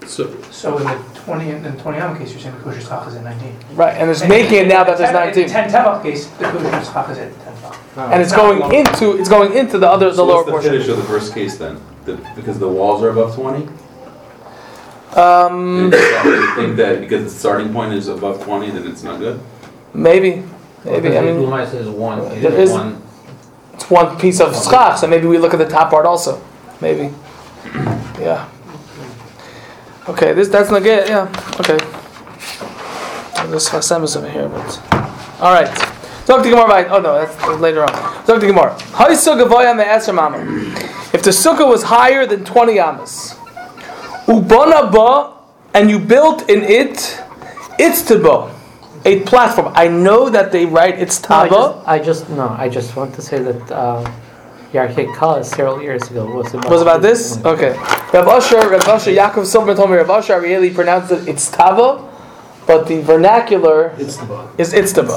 So, 0.07 0.35
So 0.51 0.77
in 0.77 0.83
the 0.85 0.97
twenty, 1.15 1.49
in 1.51 1.61
the 1.63 1.71
twenty 1.73 1.97
amma 1.99 2.17
case, 2.17 2.31
you're 2.31 2.39
saying 2.39 2.55
the 2.57 2.63
kosher 2.63 2.81
schach 2.81 3.07
is 3.07 3.15
at 3.15 3.23
nineteen. 3.23 3.55
Right, 3.75 3.93
and 3.95 4.09
it's 4.09 4.27
making 4.27 4.61
it 4.61 4.67
now 4.67 4.83
that 4.83 4.97
there's 4.97 5.09
In 5.09 5.13
the 5.15 5.47
19. 5.47 5.47
ten 5.49 5.69
tevach 5.69 6.01
case, 6.03 6.27
the 6.27 6.45
kosher 6.45 6.85
schach 6.91 7.09
is 7.11 7.17
at 7.19 7.31
ten 7.43 7.53
tevach. 7.55 8.11
And 8.13 8.21
it's 8.21 8.33
going 8.33 8.61
into 8.73 9.17
it's 9.19 9.29
going 9.29 9.53
into 9.53 9.77
the 9.77 9.87
other 9.89 10.09
the 10.09 10.15
So 10.15 10.25
lower 10.25 10.37
what's 10.37 10.45
the 10.47 10.51
portion. 10.53 10.71
finish 10.71 10.87
of 10.87 10.97
the 10.97 11.03
first 11.03 11.33
case 11.33 11.57
then? 11.57 11.79
The, 12.05 12.15
because 12.35 12.57
the 12.59 12.67
walls 12.67 13.03
are 13.03 13.09
above 13.09 13.35
twenty? 13.35 13.67
Um, 15.15 15.91
You 15.93 16.55
think 16.55 16.75
that 16.77 16.99
because 16.99 17.23
the 17.23 17.29
starting 17.39 17.71
point 17.71 17.93
is 17.93 18.07
above 18.07 18.43
twenty, 18.43 18.69
then 18.71 18.85
it's 18.87 19.03
not 19.03 19.19
good? 19.19 19.39
Maybe, 19.95 20.43
maybe. 20.83 21.17
I 21.17 21.21
mean, 21.21 21.35
Blumei 21.35 21.69
says 21.69 21.87
one, 21.87 22.19
uh, 22.19 22.23
it 22.25 22.41
there 22.41 22.51
is 22.53 22.69
is- 22.69 22.71
one. 22.71 23.01
it's 23.73 23.89
one 23.89 24.17
piece 24.17 24.39
of 24.39 24.55
schach, 24.55 24.99
so 24.99 25.07
maybe 25.07 25.27
we 25.27 25.37
look 25.37 25.53
at 25.53 25.59
the 25.59 25.67
top 25.67 25.89
part 25.89 26.05
also. 26.05 26.41
Maybe. 26.81 27.13
Yeah. 28.19 28.47
Okay, 30.07 30.33
this 30.33 30.49
that's 30.49 30.69
not 30.69 30.83
good. 30.83 31.07
Yeah. 31.09 31.27
Okay. 31.59 31.77
This 33.51 33.69
Hasem 33.69 34.03
is 34.03 34.15
over 34.15 34.29
here, 34.29 34.47
but 34.49 34.79
all 35.39 35.53
right. 35.53 35.67
Talk 36.25 36.41
to 36.43 36.49
Gemara. 36.49 36.67
By, 36.67 36.85
oh 36.85 36.99
no, 36.99 37.13
that's 37.25 37.59
later 37.59 37.81
on. 37.83 37.89
Talk 38.25 38.39
to 38.39 38.47
Gemara. 38.47 38.75
Haisa 38.97 39.35
gavoya 39.39 39.75
me'eser 39.75 40.13
mama. 40.13 40.37
If 41.13 41.21
the 41.23 41.29
sukkah 41.31 41.67
was 41.67 41.83
higher 41.83 42.25
than 42.25 42.43
twenty 42.43 42.79
amas, 42.79 43.35
ubana 44.27 44.91
ba, 44.91 45.33
and 45.73 45.89
you 45.89 45.99
built 45.99 46.49
in 46.49 46.63
it, 46.63 47.21
it's 47.77 48.01
taba, 48.01 48.49
a 49.05 49.21
platform. 49.21 49.71
I 49.75 49.87
know 49.87 50.29
that 50.29 50.51
they 50.51 50.65
write 50.65 50.99
it's 50.99 51.21
No, 51.29 51.35
I 51.35 51.47
just, 51.47 51.87
I 51.87 51.99
just 51.99 52.29
no. 52.29 52.49
I 52.49 52.69
just 52.69 52.95
want 52.95 53.13
to 53.15 53.21
say 53.21 53.41
that 53.41 53.71
uh, 53.71 54.03
Yarchei 54.73 55.13
Kallah 55.15 55.45
several 55.45 55.81
years 55.81 56.09
ago 56.09 56.25
was 56.25 56.53
about 56.53 56.69
was 56.69 56.81
about 56.81 57.01
this? 57.01 57.37
Okay. 57.45 57.73
Rav 58.13 58.27
Asher, 58.27 58.67
Rav 58.69 58.87
Asher, 58.87 59.11
Yaakov 59.11 59.45
Silverman 59.45 59.77
told 59.77 59.91
me 59.91 59.97
Rav 59.97 60.09
Asher 60.09 60.41
really 60.41 60.71
pronounced 60.73 61.11
it 61.11 61.27
it's 61.27 61.49
tava, 61.49 62.03
but 62.65 62.87
the 62.87 63.01
vernacular 63.01 63.95
it's 63.97 64.17
the 64.17 64.25
bug. 64.25 64.59
is 64.59 64.73
itztaba. 64.73 65.15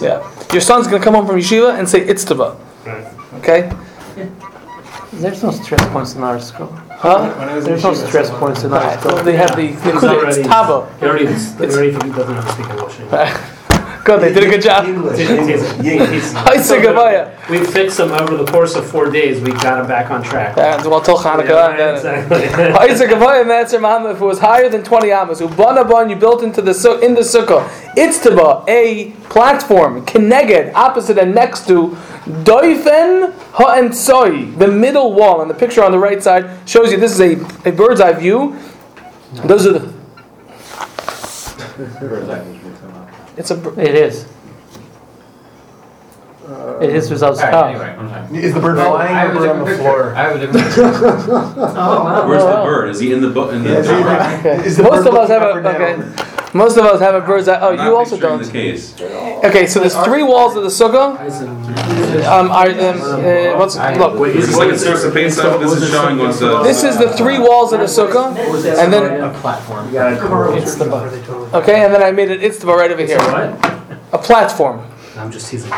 Yeah. 0.00 0.52
Your 0.52 0.60
son's 0.60 0.86
gonna 0.86 1.02
come 1.02 1.14
home 1.14 1.26
from 1.26 1.36
yeshiva 1.36 1.78
and 1.78 1.88
say 1.88 2.06
itztaba. 2.06 2.58
Right. 2.84 3.06
Okay? 3.38 3.72
There's 5.14 5.42
no 5.42 5.50
stress 5.50 5.84
points 5.88 6.14
in 6.14 6.22
our 6.22 6.38
school. 6.40 6.72
Huh? 7.00 7.32
When 7.32 7.48
I 7.48 7.54
was 7.56 7.64
in 7.64 7.70
There's 7.72 7.82
no 7.82 7.92
yeshiva, 7.92 8.08
stress 8.08 8.28
so- 8.28 8.36
points 8.38 8.62
in 8.62 8.72
our 8.74 8.80
Right. 8.80 9.00
school. 9.00 9.14
Well, 9.14 9.24
they 9.24 9.36
have 9.36 9.56
the 9.56 9.62
He's 9.68 9.76
nikuda, 9.80 9.94
it's 9.94 10.04
already- 10.04 10.42
tava. 10.42 10.86
He 11.00 11.06
already, 11.06 11.26
he 11.26 11.32
already 11.64 11.90
doesn't 11.92 12.34
have 12.34 12.46
to 12.46 12.52
speak 12.52 12.68
English. 12.70 12.96
Good, 14.04 14.20
they 14.22 14.32
did 14.32 14.44
a 14.44 14.48
good 14.50 14.62
job. 14.62 14.84
English. 14.86 15.18
He's- 15.18 16.34
Haisa 16.34 16.80
gavaya. 16.82 17.28
We 17.48 17.58
fixed 17.64 18.00
him 18.00 18.12
over 18.12 18.36
the 18.36 18.44
course 18.50 18.74
of 18.74 18.84
four 18.86 19.06
days. 19.10 19.40
We 19.40 19.52
got 19.52 19.78
him 19.80 19.86
back 19.86 20.10
on 20.10 20.22
track. 20.22 20.56
And 20.58 20.84
well, 20.86 21.00
till 21.00 21.16
Hanukkah. 21.18 21.48
Yeah, 21.48 21.68
and 21.94 21.98
then- 22.02 22.24
exactly. 22.32 22.38
Haisa 22.80 23.06
gavaya 23.08 23.46
Master 23.46 23.78
Muhammad, 23.80 24.12
if 24.16 24.20
it 24.22 24.24
was 24.24 24.38
higher 24.38 24.68
than 24.68 24.82
20 24.82 25.10
amas, 25.12 25.40
ubana 25.40 25.88
ban 25.88 26.08
you 26.10 26.16
built 26.16 26.42
into 26.42 26.60
the 26.62 26.74
su- 26.74 26.98
in 27.00 27.14
the 27.14 27.20
sukkah, 27.22 27.62
itztaba, 27.96 28.62
a 28.68 29.10
platform, 29.28 30.02
keneged, 30.04 30.72
opposite 30.74 31.16
and 31.18 31.34
next 31.34 31.66
to, 31.68 31.96
doifen 32.24 33.32
ha'ensoi, 33.52 34.56
the 34.58 34.68
middle 34.68 35.12
wall. 35.14 35.40
And 35.42 35.50
the 35.50 35.54
picture 35.54 35.82
on 35.84 35.92
the 35.92 35.98
right 35.98 36.22
side 36.22 36.50
shows 36.68 36.90
you 36.92 36.98
this 36.98 37.12
is 37.18 37.20
a, 37.20 37.68
a 37.68 37.72
bird's 37.72 38.00
eye 38.00 38.12
view. 38.12 38.56
Those 39.44 39.66
are 39.66 39.72
the. 39.78 40.00
It's 43.36 43.50
a. 43.50 43.54
bir- 43.54 43.80
It 43.80 43.94
is. 43.94 44.26
Uh, 46.46 46.78
it 46.82 46.90
is 46.90 47.08
without 47.10 47.34
Alright, 47.38 47.52
schach. 47.52 48.28
anyway, 48.28 48.42
Is 48.44 48.52
the 48.54 48.60
bird 48.60 48.78
I 48.78 48.84
flying 48.88 49.14
have 49.14 49.36
or 49.36 49.36
a 49.36 49.38
bird 49.38 49.48
on 49.50 49.58
different 49.58 49.58
the 49.60 49.64
picture. 49.70 49.82
floor? 49.82 50.14
I 50.16 50.22
have 50.22 50.36
a 50.36 50.38
different 50.40 50.66
picture. 50.66 50.82
Oh, 50.82 52.04
wow. 52.04 52.28
Where's 52.28 52.42
the 52.42 52.62
bird? 52.64 52.90
Is 52.90 52.98
he 53.00 53.12
in 53.12 53.20
the 53.22 53.30
book, 53.30 53.52
in 53.52 53.62
the? 53.62 53.70
Yeah, 53.70 53.78
is 53.78 53.86
he? 53.86 53.94
Okay. 54.50 54.66
Is 54.66 54.76
the 54.76 54.82
Most 54.82 55.06
of 55.06 55.14
us 55.14 55.28
have 55.30 55.42
a 55.56 55.62
down? 55.62 55.76
okay. 55.76 55.94
Most 56.52 56.76
of 56.76 56.84
us 56.84 57.00
have 57.00 57.14
a 57.14 57.20
bird's 57.24 57.46
eye. 57.46 57.60
Oh, 57.60 57.70
you 57.70 57.96
also 57.96 58.18
don't. 58.18 58.42
the 58.42 58.50
case. 58.50 59.00
Okay, 59.00 59.66
so 59.68 59.78
there's 59.78 59.96
three 60.02 60.24
walls 60.24 60.56
of 60.56 60.64
the 60.64 60.68
sukkah. 60.70 61.16
Um, 61.90 62.50
are, 62.50 62.68
um, 62.70 63.00
uh, 63.02 63.58
what's, 63.58 63.76
look, 63.76 64.28
Is 64.36 64.46
this 64.46 64.56
like 64.56 64.70
a 64.70 64.78
source 64.78 65.04
of 65.04 65.12
paint 65.12 65.32
stuff? 65.32 65.60
This 65.60 65.72
is 65.72 65.90
showing 65.90 66.18
what's 66.18 66.38
the. 66.38 66.62
this 66.62 66.84
is 66.84 66.98
the 66.98 67.10
three 67.14 67.38
walls 67.38 67.72
of 67.72 67.80
the 67.80 67.86
sukkah, 67.86 68.36
and 68.78 68.92
then 68.92 69.22
A 69.22 69.32
platform. 69.40 69.88
It's 70.56 70.76
the 70.76 70.84
okay, 71.54 71.84
and 71.84 71.92
then 71.92 72.02
I 72.02 72.12
made 72.12 72.30
it 72.30 72.40
itztaba 72.40 72.76
right 72.76 72.90
over 72.90 73.04
here, 73.04 73.18
a 74.12 74.18
platform. 74.18 74.86
I'm 75.16 75.32
just 75.32 75.50
teasing. 75.50 75.72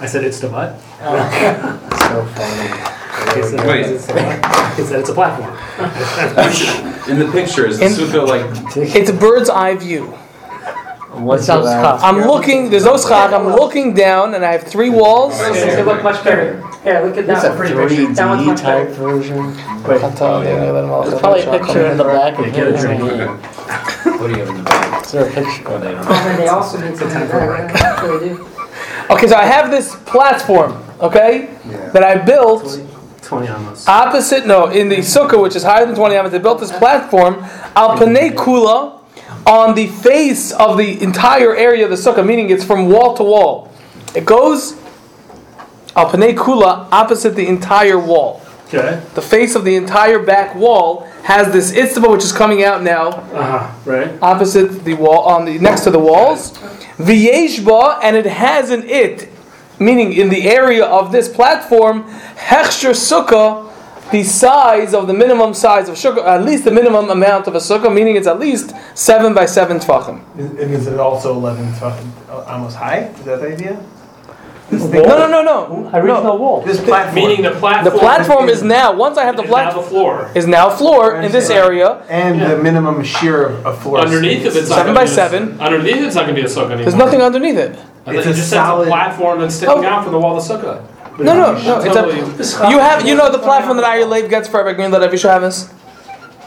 I 0.00 0.06
said 0.06 0.24
it's 0.24 0.40
the 0.40 0.48
butt. 0.48 0.78
So 2.08 2.24
funny. 2.24 2.96
He 3.36 3.42
said, 3.42 3.66
Wait. 3.66 3.86
He 3.86 4.84
said 4.84 5.00
it's 5.00 5.10
a 5.10 5.12
platform. 5.12 5.50
In 7.10 7.18
the 7.18 7.30
picture, 7.30 7.66
is 7.66 7.78
the 7.78 7.86
sukkah 7.86 8.26
like? 8.26 8.76
It's 8.94 9.10
a 9.10 9.12
bird's 9.12 9.50
eye 9.50 9.76
view. 9.76 10.16
Without 11.14 11.64
schach. 11.64 12.00
I'm 12.02 12.18
looking. 12.26 12.70
There's 12.70 12.84
no 12.84 12.96
schach. 12.96 13.32
I'm 13.32 13.46
looking 13.48 13.94
down, 13.94 14.34
and 14.34 14.44
I 14.44 14.52
have 14.52 14.64
three 14.64 14.90
walls. 14.90 15.38
They 15.38 15.82
look 15.82 16.02
much 16.02 16.22
better. 16.22 16.62
Here, 16.84 17.00
look 17.04 17.16
at 17.16 17.28
It's 17.28 17.42
that 17.42 17.46
a 17.46 17.48
one. 17.50 17.58
pretty 17.58 18.06
That 18.14 18.28
one's 18.28 18.46
much 18.46 18.60
type 18.60 18.88
better. 18.88 18.94
version. 18.94 19.54
There's 19.84 21.20
probably 21.20 21.42
a 21.42 21.50
picture 21.58 21.86
in 21.86 21.96
the 21.96 22.04
back. 22.04 22.38
of 22.38 22.44
Get 22.52 22.66
a 22.68 22.74
it. 22.74 22.80
drink. 22.80 23.00
What 24.20 24.28
do 24.28 24.28
you 24.30 24.38
have 24.44 24.48
in 24.48 24.56
the 24.58 24.62
back? 24.64 25.04
Is 25.06 25.12
there 25.12 25.26
a 25.28 25.32
picture? 25.32 25.62
Oh, 25.66 25.78
they 25.78 25.92
don't. 25.92 26.04
Oh, 26.06 26.36
they 26.36 26.48
also 26.48 26.78
need 26.80 26.96
some 26.96 27.08
of 27.08 27.28
that. 27.28 27.70
yeah. 27.74 28.18
They 28.18 28.28
do. 28.28 28.48
Okay, 29.10 29.26
so 29.26 29.36
I 29.36 29.44
have 29.44 29.70
this 29.70 29.96
platform. 30.04 30.82
Okay, 31.00 31.48
Yeah. 31.68 31.88
that 31.90 32.02
I 32.04 32.16
built 32.16 32.78
20 33.22 33.48
almost. 33.48 33.88
opposite. 33.88 34.46
No, 34.46 34.66
in 34.66 34.88
the 34.90 34.96
sukkah, 34.98 35.40
which 35.42 35.56
is 35.56 35.62
higher 35.64 35.86
than 35.86 35.94
20 35.94 36.14
amas. 36.14 36.32
They 36.32 36.38
built 36.38 36.60
this 36.60 36.70
platform 36.72 37.42
al 37.74 37.96
panei 37.96 38.34
kula 38.34 38.97
on 39.48 39.74
the 39.74 39.86
face 39.86 40.52
of 40.52 40.76
the 40.76 41.02
entire 41.02 41.56
area 41.56 41.84
of 41.84 41.90
the 41.90 41.96
sukkah, 41.96 42.24
meaning 42.24 42.50
it's 42.50 42.64
from 42.64 42.88
wall 42.90 43.14
to 43.16 43.22
wall. 43.24 43.72
It 44.14 44.24
goes 44.26 44.74
al 45.96 46.10
panei 46.10 46.34
kula 46.36 46.86
opposite 46.92 47.34
the 47.34 47.46
entire 47.48 47.98
wall. 47.98 48.42
Okay. 48.66 49.02
The 49.14 49.22
face 49.22 49.54
of 49.54 49.64
the 49.64 49.76
entire 49.76 50.18
back 50.18 50.54
wall 50.54 51.04
has 51.22 51.50
this 51.52 51.72
itztaba 51.72 52.10
which 52.12 52.22
is 52.22 52.32
coming 52.32 52.62
out 52.62 52.82
now 52.82 53.08
Uh-huh. 53.08 53.72
Right. 53.86 54.10
opposite 54.20 54.84
the 54.84 54.92
wall 54.94 55.22
on 55.24 55.46
the 55.46 55.58
next 55.58 55.84
to 55.84 55.90
the 55.90 55.98
walls. 55.98 56.52
V'yeshba 56.98 58.00
and 58.02 58.14
it 58.16 58.26
has 58.26 58.70
in 58.70 58.82
it, 58.84 59.30
meaning 59.78 60.12
in 60.12 60.28
the 60.28 60.46
area 60.48 60.84
of 60.84 61.12
this 61.12 61.28
platform, 61.28 62.04
hechsher 62.36 62.90
sukkah, 62.92 63.67
the 64.10 64.22
size 64.22 64.94
of 64.94 65.06
the 65.06 65.14
minimum 65.14 65.54
size 65.54 65.88
of 65.88 65.96
sukkah, 65.96 66.24
at 66.26 66.44
least 66.44 66.64
the 66.64 66.70
minimum 66.70 67.10
amount 67.10 67.46
of 67.46 67.54
a 67.54 67.58
sukkah, 67.58 67.92
meaning 67.92 68.16
it's 68.16 68.26
at 68.26 68.38
least 68.38 68.72
seven 68.94 69.34
by 69.34 69.44
seven 69.46 69.78
tefachim. 69.78 70.22
And 70.36 70.58
is 70.58 70.86
it 70.86 70.98
also 70.98 71.34
11 71.34 71.72
fucking 71.74 72.12
uh, 72.30 72.44
almost 72.48 72.76
high? 72.76 73.00
Is 73.18 73.24
that 73.24 73.40
the 73.40 73.52
idea? 73.52 73.84
No, 74.70 74.86
no, 74.90 75.26
no, 75.30 75.42
no. 75.42 75.90
Original 75.94 76.22
no. 76.22 76.34
wall. 76.36 76.60
This 76.60 76.78
platform. 76.84 77.14
Meaning 77.14 77.42
the 77.42 77.52
platform. 77.52 77.84
The 77.94 77.98
platform 77.98 78.48
is 78.50 78.62
now. 78.62 78.94
Once 78.94 79.16
I 79.16 79.24
have 79.24 79.36
the 79.38 79.42
is 79.44 79.48
now 79.48 79.54
the 79.56 79.72
platform, 79.72 79.86
floor. 79.88 80.30
is 80.34 80.46
now 80.46 80.68
floor 80.68 81.16
in 81.22 81.32
this 81.32 81.48
area. 81.48 82.04
and 82.10 82.38
the 82.38 82.62
minimum 82.62 83.02
shear 83.02 83.46
of, 83.48 83.66
of 83.66 83.82
floor. 83.82 83.98
Underneath 84.00 84.44
of 84.46 84.54
it's 84.56 84.68
Seven 84.68 84.88
gonna 84.88 84.94
by 84.94 85.04
be 85.04 85.10
a- 85.10 85.14
seven. 85.14 85.58
Underneath 85.58 85.96
it's 85.96 86.14
not 86.14 86.22
gonna 86.26 86.34
be 86.34 86.42
a 86.42 86.44
sukkah 86.44 86.64
anymore. 86.66 86.82
There's 86.82 86.94
nothing 86.96 87.22
underneath 87.22 87.56
it. 87.56 87.78
I 88.04 88.14
It's 88.16 88.26
a 88.26 88.32
just 88.34 88.50
said 88.50 88.58
it's 88.78 88.86
a 88.86 88.90
platform 88.90 89.40
that's 89.40 89.54
sticking 89.54 89.84
Oh. 89.84 89.88
out 89.88 90.02
from 90.04 90.12
the 90.12 90.18
wall 90.18 90.36
of 90.36 90.46
the 90.46 90.54
sukkah. 90.54 90.84
No, 91.18 91.34
no, 91.34 91.52
no. 91.62 91.80
It's 92.38 92.54
a. 92.56 92.70
You 92.70 92.78
have, 92.78 93.06
you 93.06 93.14
know, 93.16 93.30
the 93.30 93.38
platform 93.38 93.76
that 93.78 93.86
Aryeh 93.86 94.08
Leib 94.08 94.30
gets 94.30 94.48
for 94.48 94.58
Rabbi 94.62 94.74
Green 94.74 94.90
that 94.92 95.00
Rabbi 95.00 95.16
Shabbos. 95.16 95.72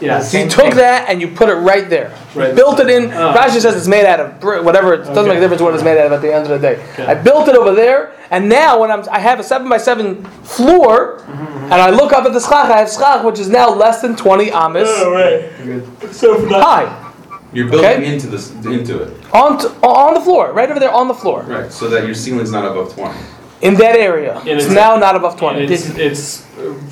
Yes. 0.00 0.32
So 0.32 0.38
you 0.38 0.48
took 0.50 0.74
that 0.74 1.08
and 1.08 1.20
you 1.20 1.28
put 1.28 1.48
it 1.48 1.54
right 1.54 1.88
there. 1.88 2.12
Right. 2.34 2.56
Built 2.56 2.80
it 2.80 2.88
in. 2.90 3.12
Oh. 3.12 3.32
Rashi 3.36 3.60
says 3.60 3.76
it's 3.76 3.86
made 3.86 4.04
out 4.04 4.18
of 4.18 4.40
brick, 4.40 4.64
whatever. 4.64 4.94
It 4.94 4.98
doesn't 5.04 5.16
Okay. 5.18 5.28
make 5.28 5.36
a 5.38 5.40
difference 5.42 5.62
what 5.62 5.74
it's 5.74 5.84
made 5.84 5.96
out 5.96 6.06
of 6.06 6.12
at 6.12 6.22
the 6.22 6.34
end 6.34 6.42
of 6.44 6.50
the 6.50 6.58
day. 6.58 6.82
Okay. 6.94 7.06
I 7.06 7.14
built 7.14 7.46
it 7.48 7.54
over 7.54 7.72
there, 7.72 8.12
and 8.32 8.48
now 8.48 8.80
when 8.80 8.90
I'm, 8.90 9.04
I 9.12 9.20
have 9.20 9.38
a 9.38 9.44
seven 9.44 9.68
by 9.68 9.78
seven 9.78 10.24
floor, 10.42 11.18
Mm-hmm, 11.22 11.64
and 11.64 11.74
I 11.74 11.90
look 11.90 12.12
up 12.12 12.24
at 12.24 12.32
the 12.32 12.40
schach. 12.40 12.68
I 12.68 12.78
have 12.78 12.90
schach, 12.90 13.24
which 13.24 13.38
is 13.38 13.48
now 13.48 13.72
less 13.72 14.02
than 14.02 14.16
twenty 14.16 14.50
amis 14.50 14.88
Oh, 14.90 15.12
right. 15.12 16.12
So 16.12 16.40
for 16.40 16.46
that. 16.48 16.62
high 16.64 17.12
You're 17.52 17.68
building 17.70 17.88
Okay. 17.90 18.12
into 18.12 18.26
this 18.26 18.50
into 18.64 19.02
it, 19.04 19.32
on 19.32 19.58
t- 19.58 19.68
on 19.84 20.14
the 20.14 20.20
floor, 20.20 20.52
right 20.52 20.68
over 20.68 20.80
there 20.80 20.90
on 20.92 21.06
the 21.06 21.14
floor. 21.14 21.42
right? 21.42 21.70
So 21.70 21.86
that 21.90 22.06
your 22.06 22.14
ceiling's 22.16 22.50
not 22.50 22.64
above 22.64 22.92
twenty. 22.92 23.20
In 23.62 23.74
that 23.76 23.96
area. 23.96 24.38
And 24.38 24.48
It's 24.48 24.64
it's- 24.66 24.74
now 24.74 24.96
not 24.96 25.14
above 25.16 25.32
And 25.32 25.40
20. 25.40 25.64
it's, 25.72 25.88
it's, 25.96 26.44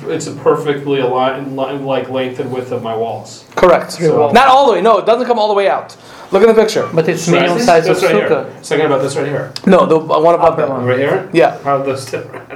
it's 0.07 0.27
a 0.27 0.31
perfectly 0.31 1.01
aligned, 1.01 1.55
like 1.55 2.09
length 2.09 2.39
and 2.39 2.51
width 2.51 2.71
of 2.71 2.81
my 2.81 2.95
walls. 2.95 3.45
Correct. 3.55 3.91
So- 3.91 4.31
Not 4.31 4.47
all 4.47 4.65
the 4.67 4.73
way. 4.73 4.81
No, 4.81 4.97
it 4.97 5.05
doesn't 5.05 5.27
come 5.27 5.37
all 5.37 5.49
the 5.49 5.53
way 5.53 5.67
out. 5.69 5.95
Look 6.31 6.41
at 6.41 6.47
the 6.47 6.59
picture. 6.59 6.89
But 6.93 7.09
it's 7.09 7.27
Right. 7.27 7.41
medium 7.41 7.59
size 7.59 7.87
of 7.87 7.95
This 7.99 8.05
right 8.05 8.15
here. 8.15 8.47
Second 8.61 8.85
about 8.85 9.01
this 9.01 9.17
right 9.17 9.27
here. 9.27 9.51
No, 9.65 9.85
the 9.85 9.99
one 9.99 10.33
above 10.33 10.55
that. 10.57 10.69
one. 10.69 10.85
Right 10.85 10.97
here? 10.99 11.27
Yeah, 11.33 11.57
How 11.61 11.77
are 11.81 11.83
those 11.83 12.05
different? 12.09 12.47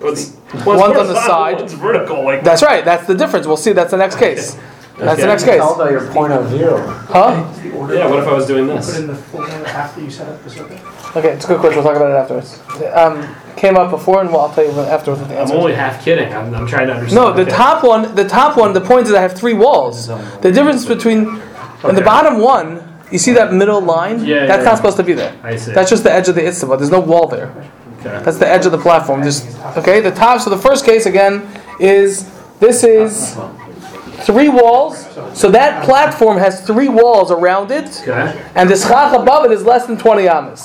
One's, 0.00 0.36
One's 0.66 0.96
on 0.96 1.06
the 1.06 1.14
side. 1.14 1.60
One's 1.60 1.74
vertical, 1.74 2.24
like. 2.24 2.42
that's 2.42 2.62
right. 2.62 2.84
That's 2.84 3.06
the 3.06 3.14
difference. 3.14 3.46
We'll 3.46 3.56
see. 3.56 3.72
That's 3.72 3.92
the 3.92 3.96
next 3.98 4.16
case. 4.16 4.56
That's 4.98 5.20
the 5.20 5.26
next 5.28 5.44
case. 5.44 5.60
Tell 5.60 5.78
by 5.78 5.90
your 5.90 6.06
point 6.12 6.32
of 6.32 6.46
view. 6.46 6.76
Huh? 6.76 7.44
Yeah, 7.64 8.08
what 8.08 8.18
if 8.18 8.26
I 8.26 8.32
was 8.32 8.46
doing 8.46 8.66
this? 8.66 8.86
Put 8.86 8.92
this? 8.92 9.00
in 9.00 9.06
the 9.06 9.14
full 9.14 9.44
after 9.44 10.00
you 10.00 10.10
set 10.10 10.28
up 10.28 10.42
the 10.42 10.50
circuit. 10.50 10.78
Okay, 11.16 11.28
it's 11.30 11.44
a 11.44 11.48
good 11.48 11.60
question. 11.60 11.82
We'll 11.82 11.92
talk 11.92 11.96
about 11.96 12.10
it 12.10 12.16
afterwards. 12.16 12.60
Um, 12.94 13.22
came 13.60 13.76
up 13.76 13.90
before, 13.90 14.22
and 14.22 14.30
well, 14.32 14.40
I'll 14.42 14.54
tell 14.54 14.64
you 14.64 14.70
afterwards 14.80 15.20
what 15.20 15.28
the 15.28 15.38
I'm 15.40 15.50
only 15.52 15.74
half 15.74 16.02
kidding. 16.02 16.32
I'm, 16.32 16.54
I'm 16.54 16.66
trying 16.66 16.86
to 16.86 16.94
understand. 16.94 17.14
No, 17.24 17.32
the 17.32 17.42
Okay. 17.42 17.50
top 17.50 17.84
one, 17.84 18.14
the 18.14 18.26
top 18.26 18.56
one, 18.56 18.72
the 18.72 18.80
point 18.80 19.06
is 19.06 19.12
I 19.12 19.20
have 19.20 19.34
three 19.36 19.52
walls. 19.52 20.06
The 20.06 20.50
difference 20.50 20.86
between, 20.86 21.40
in 21.84 21.94
the 21.94 22.00
bottom 22.02 22.38
one, 22.38 22.82
you 23.12 23.18
see 23.18 23.32
that 23.34 23.52
middle 23.52 23.80
line? 23.82 24.24
Yeah, 24.24 24.46
That's 24.46 24.60
yeah. 24.60 24.70
not 24.70 24.76
supposed 24.76 24.96
to 24.96 25.02
be 25.02 25.12
there. 25.12 25.34
I 25.42 25.56
see. 25.56 25.72
That's 25.72 25.90
just 25.90 26.04
the 26.04 26.12
edge 26.12 26.28
of 26.28 26.36
the 26.36 26.42
itzvah. 26.42 26.78
There's 26.78 26.90
no 26.90 27.00
wall 27.00 27.26
there. 27.26 27.48
Okay. 28.00 28.22
That's 28.24 28.38
the 28.38 28.48
edge 28.48 28.64
of 28.64 28.72
the 28.72 28.78
platform. 28.78 29.22
Just 29.22 29.44
okay. 29.76 30.00
The 30.00 30.10
top. 30.12 30.40
So 30.40 30.48
the 30.48 30.56
first 30.56 30.86
case 30.86 31.04
again 31.04 31.46
is 31.78 32.30
this 32.60 32.82
is 32.82 33.36
three 34.24 34.48
walls. 34.48 35.06
So 35.34 35.50
that 35.50 35.84
platform 35.84 36.38
has 36.38 36.64
three 36.66 36.88
walls 36.88 37.30
around 37.30 37.70
it, 37.70 37.88
Okay. 38.08 38.42
and 38.54 38.70
the 38.70 38.76
schach 38.76 39.12
above 39.12 39.44
it 39.44 39.52
is 39.52 39.64
less 39.64 39.86
than 39.86 39.98
20 39.98 40.28
amas. 40.28 40.62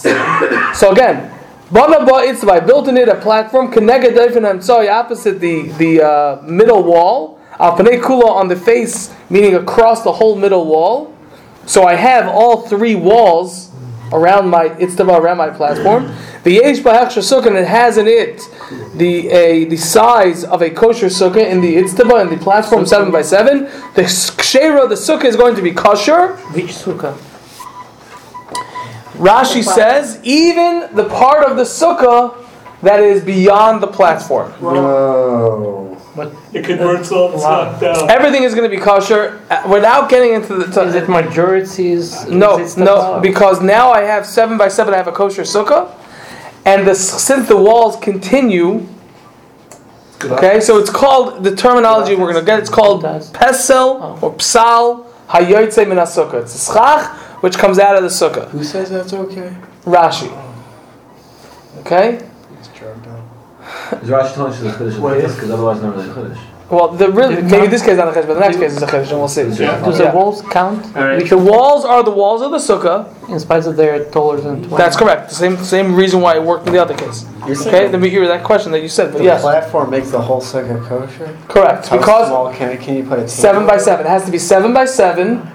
So 0.79 0.91
again, 0.91 1.31
I 1.71 2.59
built 2.59 2.87
in 2.87 2.97
it 2.97 3.09
a 3.09 3.15
platform 3.15 3.67
opposite 4.87 5.39
the 5.39 5.67
the 5.77 6.01
uh, 6.01 6.41
middle 6.43 6.83
wall. 6.83 7.39
Kula 7.57 8.29
on 8.29 8.47
the 8.47 8.55
face, 8.55 9.13
meaning 9.29 9.55
across 9.55 10.03
the 10.03 10.11
whole 10.11 10.35
middle 10.35 10.65
wall. 10.67 11.15
So 11.65 11.85
I 11.85 11.95
have 11.95 12.27
all 12.27 12.61
three 12.67 12.93
walls 12.95 13.71
around 14.13 14.49
my 14.49 14.69
itztava 14.69 15.19
around 15.19 15.37
my 15.37 15.49
platform. 15.49 16.13
The 16.43 16.51
yesh 16.51 16.79
sukkah 17.21 17.47
and 17.47 17.57
it 17.57 17.67
has 17.67 17.97
in 17.97 18.07
it 18.07 18.41
the 18.93 19.29
a 19.29 19.65
the 19.65 19.77
size 19.77 20.43
of 20.43 20.61
a 20.61 20.69
kosher 20.69 21.07
sukkah 21.07 21.49
in 21.49 21.61
the 21.61 21.77
itztava 21.77 22.21
in 22.21 22.29
the 22.29 22.37
platform 22.37 22.85
seven 22.85 23.11
by 23.11 23.23
seven. 23.23 23.63
The 23.95 24.03
kshera 24.03 24.87
the 24.87 24.95
sukkah 24.95 25.25
is 25.25 25.35
going 25.35 25.55
to 25.55 25.63
be 25.63 25.71
kosher. 25.71 26.35
Which 26.53 26.67
sukkah? 26.67 27.17
Rashi 29.17 29.63
says 29.63 30.19
even 30.23 30.89
the 30.95 31.07
part 31.09 31.43
of 31.45 31.57
the 31.57 31.63
sukkah 31.63 32.35
that 32.81 32.99
is 32.99 33.23
beyond 33.23 33.81
the 33.81 33.87
platform. 33.87 34.51
Whoa. 34.53 35.91
It 36.53 36.63
converts 36.63 37.11
all 37.11 37.29
the 37.29 37.39
stuff 37.39 37.81
down. 37.81 38.09
Everything 38.09 38.43
is 38.43 38.55
going 38.55 38.69
to 38.69 38.73
be 38.73 38.81
kosher 38.81 39.41
uh, 39.49 39.67
without 39.69 40.09
getting 40.09 40.33
into 40.33 40.55
the. 40.55 40.65
to- 40.71 40.83
Is 40.83 40.95
it 40.95 41.09
majorities? 41.09 42.25
No, 42.27 42.57
it 42.57 42.59
no, 42.59 42.67
stuff? 42.67 43.21
because 43.21 43.61
now 43.61 43.91
I 43.91 44.01
have 44.01 44.25
seven 44.25 44.57
by 44.57 44.69
seven. 44.69 44.93
I 44.93 44.97
have 44.97 45.07
a 45.07 45.11
kosher 45.11 45.41
sukkah, 45.41 45.91
and 46.65 46.87
the, 46.87 46.95
since 46.95 47.49
the 47.49 47.57
walls 47.57 47.97
continue, 47.97 48.87
okay, 50.23 50.61
so 50.61 50.77
it's 50.77 50.89
called 50.89 51.43
the 51.43 51.53
terminology 51.53 52.15
we're 52.15 52.31
going 52.31 52.43
to 52.43 52.45
get. 52.45 52.59
It's 52.59 52.69
called 52.69 53.03
pesel 53.03 54.21
or 54.23 54.33
psal 54.35 55.05
hayotze 55.27 55.85
min 55.85 55.97
sukkah. 55.97 56.43
It's 56.43 56.55
a 56.55 56.73
schach 56.73 57.11
which 57.45 57.57
comes 57.59 57.77
out 57.77 57.95
of 57.95 58.01
the 58.01 58.09
sukkah. 58.09 58.47
Who 58.49 58.63
says 58.63 58.89
that's 58.89 59.13
okay? 59.13 59.55
Rashi. 59.83 60.31
Okay. 61.81 62.15
It's 62.57 62.67
drugged 62.69 63.07
up. 63.07 63.23
Is 64.01 64.09
Rashi 64.09 64.33
telling 64.33 64.51
us 64.53 64.59
the 64.59 64.69
Chiddush 64.69 64.95
of 64.95 65.01
the 65.01 65.21
case? 65.21 65.35
Because 65.35 65.51
otherwise 65.51 65.79
not 65.83 65.95
really 65.95 66.09
Chiddush. 66.09 66.43
Well, 66.67 66.87
the 66.87 67.11
really 67.11 67.43
maybe 67.43 67.67
this 67.67 67.81
case 67.83 67.91
is 67.91 67.97
not 67.99 68.07
a 68.07 68.11
chiddush, 68.11 68.25
but 68.25 68.33
the 68.33 68.39
next 68.39 68.57
case 68.57 68.71
is 68.75 68.81
a 68.81 68.87
chiddush, 68.87 69.09
and 69.11 69.19
we'll 69.19 69.27
see. 69.27 69.43
Yeah. 69.63 69.85
Do 69.85 69.91
the 69.91 70.09
walls 70.15 70.41
count? 70.49 70.83
Alright. 70.97 71.21
Which 71.21 71.29
The 71.29 71.37
walls 71.37 71.85
are 71.85 72.01
the 72.01 72.09
walls 72.09 72.41
of 72.41 72.49
the 72.49 72.57
sukkah. 72.57 73.29
in 73.29 73.39
spite 73.39 73.67
of 73.67 73.75
they're 73.77 74.05
taller 74.09 74.37
than 74.41 74.63
20? 74.63 74.75
That's 74.75 74.97
correct. 74.97 75.29
The 75.29 75.35
same 75.35 75.57
same 75.63 75.93
reason 75.95 76.21
why 76.21 76.37
it 76.37 76.41
worked 76.43 76.65
in 76.65 76.73
the 76.73 76.81
other 76.81 76.95
case. 76.97 77.23
You're 77.45 77.51
Okay, 77.51 77.53
saying 77.69 77.91
let 77.91 78.01
me 78.01 78.09
hear 78.09 78.25
that 78.27 78.43
question 78.43 78.71
that 78.71 78.81
you 78.81 78.89
said. 78.89 79.11
But 79.11 79.19
the 79.19 79.25
yes, 79.25 79.41
platform 79.43 79.91
makes 79.91 80.09
the 80.09 80.19
whole 80.19 80.41
sukkah 80.41 80.83
kosher? 80.87 81.37
correct. 81.47 81.85
How 81.89 81.97
Because 81.99 82.27
small 82.29 82.51
can, 82.51 82.69
it, 82.71 82.79
can 82.81 82.95
you 82.97 83.03
put 83.03 83.19
it? 83.19 83.29
seven 83.29 83.67
by 83.67 83.77
seven. 83.77 84.07
It 84.07 84.09
has 84.09 84.25
to 84.25 84.31
be 84.31 84.39
seven 84.39 84.73
by 84.73 84.85
seven, 84.85 85.47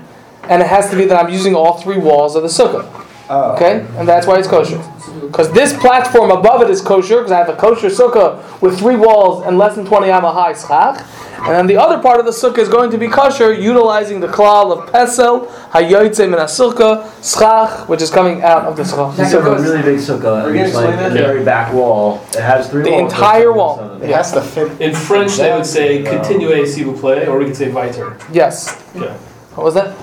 and 0.49 0.63
it 0.63 0.69
has 0.69 0.91
to 0.91 0.97
be 0.97 1.05
that 1.07 1.23
I'm 1.23 1.33
using 1.33 1.55
all 1.55 1.75
three 1.79 1.99
walls 1.99 2.35
of 2.37 2.43
the 2.43 2.49
sukkah. 2.49 2.87
Oh. 3.29 3.53
Okay, 3.55 3.87
and 3.97 4.09
that's 4.09 4.27
why 4.27 4.39
it's 4.39 4.49
kosher. 4.49 4.79
Because 5.23 5.53
this 5.53 5.73
platform 5.79 6.31
above 6.33 6.63
it 6.63 6.71
is 6.71 6.81
kosher, 6.81 7.19
because 7.19 7.31
I 7.31 7.39
have 7.39 7.49
a 7.49 7.55
kosher 7.55 7.87
sukkah 7.89 8.61
with 8.61 8.79
three 8.79 8.97
walls 8.97 9.47
and 9.47 9.57
less 9.59 9.77
than 9.77 9.87
20 9.87 10.11
amma 10.11 10.33
high 10.33 10.53
schach. 10.55 11.05
And 11.43 11.55
then 11.55 11.67
the 11.69 11.77
other 11.77 12.03
part 12.03 12.19
of 12.19 12.27
the 12.27 12.33
sukkah 12.33 12.59
is 12.59 12.69
going 12.69 12.91
to 12.91 12.99
be 12.99 13.07
kosher, 13.09 13.53
utilizing 13.53 14.19
the 14.21 14.27
klal 14.27 14.77
of 14.77 14.91
pesel, 14.91 15.47
hayoytze 15.71 16.29
min 16.29 16.39
sukkah, 16.41 17.07
schach, 17.23 17.89
which 17.89 18.03
is 18.03 18.11
coming 18.11 18.43
out 18.43 18.65
of 18.65 18.77
the 18.77 18.83
sukkah. 18.83 19.15
Think 19.15 19.33
of 19.35 19.47
a 19.47 19.63
really 19.63 19.83
big 19.83 19.99
sukkah, 20.01 20.45
and 20.47 20.55
We're 20.55 20.65
it's 20.65 20.75
like 20.75 20.91
the 20.97 21.03
that? 21.05 21.13
very 21.13 21.45
back 21.45 21.73
wall. 21.73 22.21
It 22.35 22.41
has 22.41 22.69
three 22.69 22.83
The 22.83 22.91
walls. 22.91 23.01
The 23.11 23.17
entire 23.17 23.53
wall. 23.53 23.77
some- 23.79 24.03
It 24.03 24.11
has 24.11 24.33
to 24.33 24.41
fit. 24.43 24.81
In 24.81 24.93
French, 24.93 25.37
they 25.37 25.53
would 25.53 25.65
say 25.67 26.03
continue 26.03 26.51
s'il 26.67 26.85
vous 26.87 26.99
plaît, 27.01 27.29
or 27.29 27.39
we 27.39 27.45
could 27.47 27.57
say 27.57 27.71
weiter. 27.71 28.17
Yes. 28.33 28.77
Yeah. 28.95 29.15
What 29.55 29.65
was 29.65 29.75
that? 29.75 29.97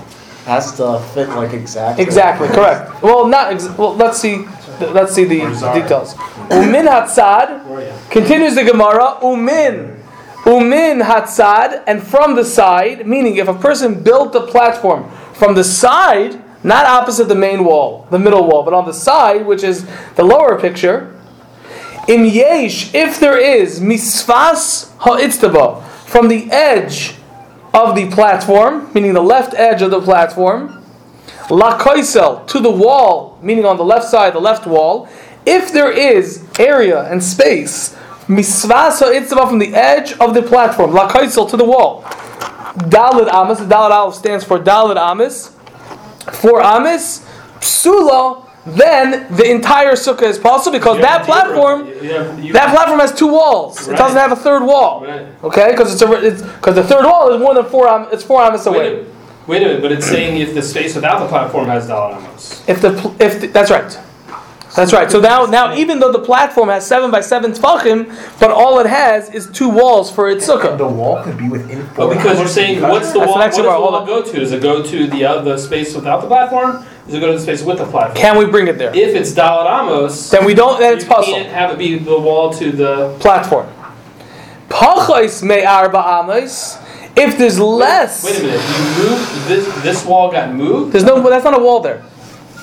Has 0.48 0.74
to 0.78 0.98
fit 1.12 1.28
like 1.28 1.52
exactly. 1.52 2.02
Exactly, 2.02 2.48
correct. 2.48 3.02
Well, 3.02 3.28
not 3.28 3.52
ex- 3.52 3.68
well. 3.76 3.94
Let's 3.94 4.18
see. 4.18 4.46
Let's 4.80 5.14
see 5.14 5.24
the 5.24 5.40
details. 5.74 6.14
Umin 6.48 6.86
hatzad 6.86 8.10
continues 8.10 8.54
the 8.54 8.64
Gemara. 8.64 9.18
Umin, 9.20 10.02
umin 10.44 11.02
hatzad, 11.02 11.84
and 11.86 12.02
from 12.02 12.34
the 12.34 12.46
side, 12.46 13.06
meaning 13.06 13.36
if 13.36 13.46
a 13.46 13.52
person 13.52 14.02
built 14.02 14.32
the 14.32 14.46
platform 14.46 15.10
from 15.34 15.54
the 15.54 15.62
side, 15.64 16.42
not 16.64 16.86
opposite 16.86 17.28
the 17.28 17.34
main 17.34 17.62
wall, 17.62 18.06
the 18.10 18.18
middle 18.18 18.48
wall, 18.48 18.62
but 18.62 18.72
on 18.72 18.86
the 18.86 18.94
side, 18.94 19.44
which 19.44 19.62
is 19.62 19.86
the 20.14 20.24
lower 20.24 20.58
picture. 20.58 21.14
Im 22.08 22.24
yesh, 22.24 22.94
if 22.94 23.20
there 23.20 23.36
is 23.36 23.80
misfas 23.80 24.96
ha'itztaba 25.00 25.84
from 26.06 26.28
the 26.28 26.50
edge 26.50 27.17
of 27.78 27.94
the 27.94 28.10
platform, 28.10 28.90
meaning 28.92 29.14
the 29.14 29.22
left 29.22 29.54
edge 29.54 29.82
of 29.82 29.90
the 29.90 30.00
platform, 30.00 30.78
La 31.50 31.78
koisel 31.78 32.46
to 32.46 32.60
the 32.60 32.70
wall, 32.70 33.38
meaning 33.40 33.64
on 33.64 33.76
the 33.76 33.84
left 33.84 34.06
side, 34.06 34.34
the 34.34 34.40
left 34.40 34.66
wall. 34.66 35.08
If 35.46 35.72
there 35.72 35.90
is 35.90 36.44
area 36.58 37.10
and 37.10 37.24
space, 37.24 37.96
misvasa 38.26 39.14
itzva 39.18 39.48
from 39.48 39.58
the 39.58 39.74
edge 39.74 40.12
of 40.18 40.34
the 40.34 40.42
platform, 40.42 40.92
la 40.92 41.08
koisel 41.08 41.48
to 41.48 41.56
the 41.56 41.64
wall. 41.64 42.02
Dalid 42.76 43.32
amis, 43.32 43.60
dalid 43.60 43.90
aleph 43.90 44.14
stands 44.14 44.44
for 44.44 44.58
dalid 44.58 44.96
amis. 44.96 45.56
For 46.32 46.60
amis, 46.60 47.26
psula, 47.60 48.46
then 48.76 49.26
the 49.34 49.50
entire 49.50 49.92
sukkah 49.92 50.22
is 50.22 50.38
possible 50.38 50.78
because 50.78 51.00
that 51.00 51.24
platform, 51.24 51.86
have- 51.86 52.52
that 52.52 52.74
platform 52.74 53.00
has 53.00 53.12
two 53.14 53.28
walls. 53.28 53.88
It 53.88 53.96
doesn't 53.96 54.18
have 54.18 54.32
a 54.32 54.36
third 54.36 54.62
wall. 54.64 55.04
Right. 55.06 55.26
Okay, 55.44 55.70
because 55.70 56.00
it's 56.00 56.42
because 56.42 56.74
the 56.74 56.84
third 56.84 57.04
wall 57.04 57.32
is 57.32 57.40
more 57.40 57.54
than 57.54 57.64
four. 57.66 57.88
am- 57.88 58.08
It's 58.12 58.24
four 58.24 58.42
amis 58.42 58.66
Wait 58.66 58.74
a, 58.74 58.78
away. 58.78 59.06
wait 59.46 59.62
a 59.62 59.66
minute, 59.66 59.82
but 59.82 59.92
it's 59.92 60.06
saying 60.06 60.40
if 60.40 60.54
the 60.54 60.62
space 60.62 60.94
without 60.94 61.20
the 61.20 61.28
platform 61.28 61.66
has 61.66 61.88
dalalamos. 61.88 62.68
If 62.68 62.80
the 62.80 62.90
if 63.18 63.40
the, 63.40 63.46
that's 63.48 63.70
right, 63.70 63.98
that's 64.78 64.92
right. 64.92 65.10
So 65.10 65.20
now 65.20 65.44
now 65.46 65.74
even 65.74 65.98
though 66.00 66.12
the 66.12 66.20
platform 66.20 66.68
has 66.68 66.86
seven 66.86 67.10
by 67.10 67.20
seven 67.20 67.52
tefachim, 67.52 68.08
but 68.38 68.50
all 68.50 68.78
it 68.78 68.86
has 68.86 69.28
is 69.34 69.46
two 69.50 69.68
walls 69.68 70.10
for 70.10 70.30
its 70.30 70.46
sukkah. 70.48 70.78
The 70.78 70.86
wall 70.86 71.22
could 71.22 71.36
be 71.36 71.48
within. 71.48 71.86
Oh, 71.98 72.08
because 72.14 72.38
you're 72.38 72.48
saying 72.48 72.80
what's 72.82 73.12
the 73.12 73.18
That's 73.20 73.28
wall? 73.28 73.34
an 73.36 73.40
What 73.40 73.46
does 73.50 73.56
the 73.56 73.62
wall 73.64 73.94
on. 73.96 74.06
go 74.06 74.22
to? 74.22 74.38
Does 74.38 74.52
it 74.52 74.62
go 74.62 74.82
to 74.82 75.06
the 75.08 75.24
uh, 75.24 75.42
the 75.42 75.58
space 75.58 75.94
without 75.94 76.20
the 76.22 76.28
platform? 76.28 76.84
Does 77.06 77.14
it 77.14 77.20
go 77.20 77.26
to 77.28 77.32
the 77.32 77.40
space 77.42 77.62
with 77.62 77.78
the 77.78 77.86
platform? 77.86 78.16
Can 78.16 78.38
we 78.38 78.44
bring 78.46 78.68
it 78.68 78.78
there? 78.78 78.94
If 78.94 79.14
it's 79.16 79.32
dalalamos, 79.32 80.30
Then 80.30 80.44
we 80.44 80.54
don't. 80.54 80.78
Then 80.78 80.94
it's 80.94 81.04
you 81.04 81.10
puzzle 81.10 81.34
can't 81.34 81.48
have 81.48 81.70
it 81.72 81.78
be 81.78 81.98
the 81.98 82.18
wall 82.18 82.52
to 82.54 82.70
the. 82.70 83.16
platform. 83.18 83.66
Pachos 84.68 85.42
me 85.42 85.64
arba 85.64 85.98
amos. 86.22 86.78
If 87.16 87.36
there's 87.36 87.58
less, 87.58 88.22
Wait 88.24 88.38
a 88.38 88.42
minute. 88.42 88.60
You 88.60 89.08
moved 89.10 89.48
this. 89.48 89.82
This 89.82 90.04
wall 90.06 90.30
got 90.30 90.54
moved. 90.54 90.92
there's 90.92 91.04
no. 91.04 91.20
That's 91.28 91.44
not 91.44 91.58
a 91.58 91.62
wall 91.62 91.80
there. 91.80 92.04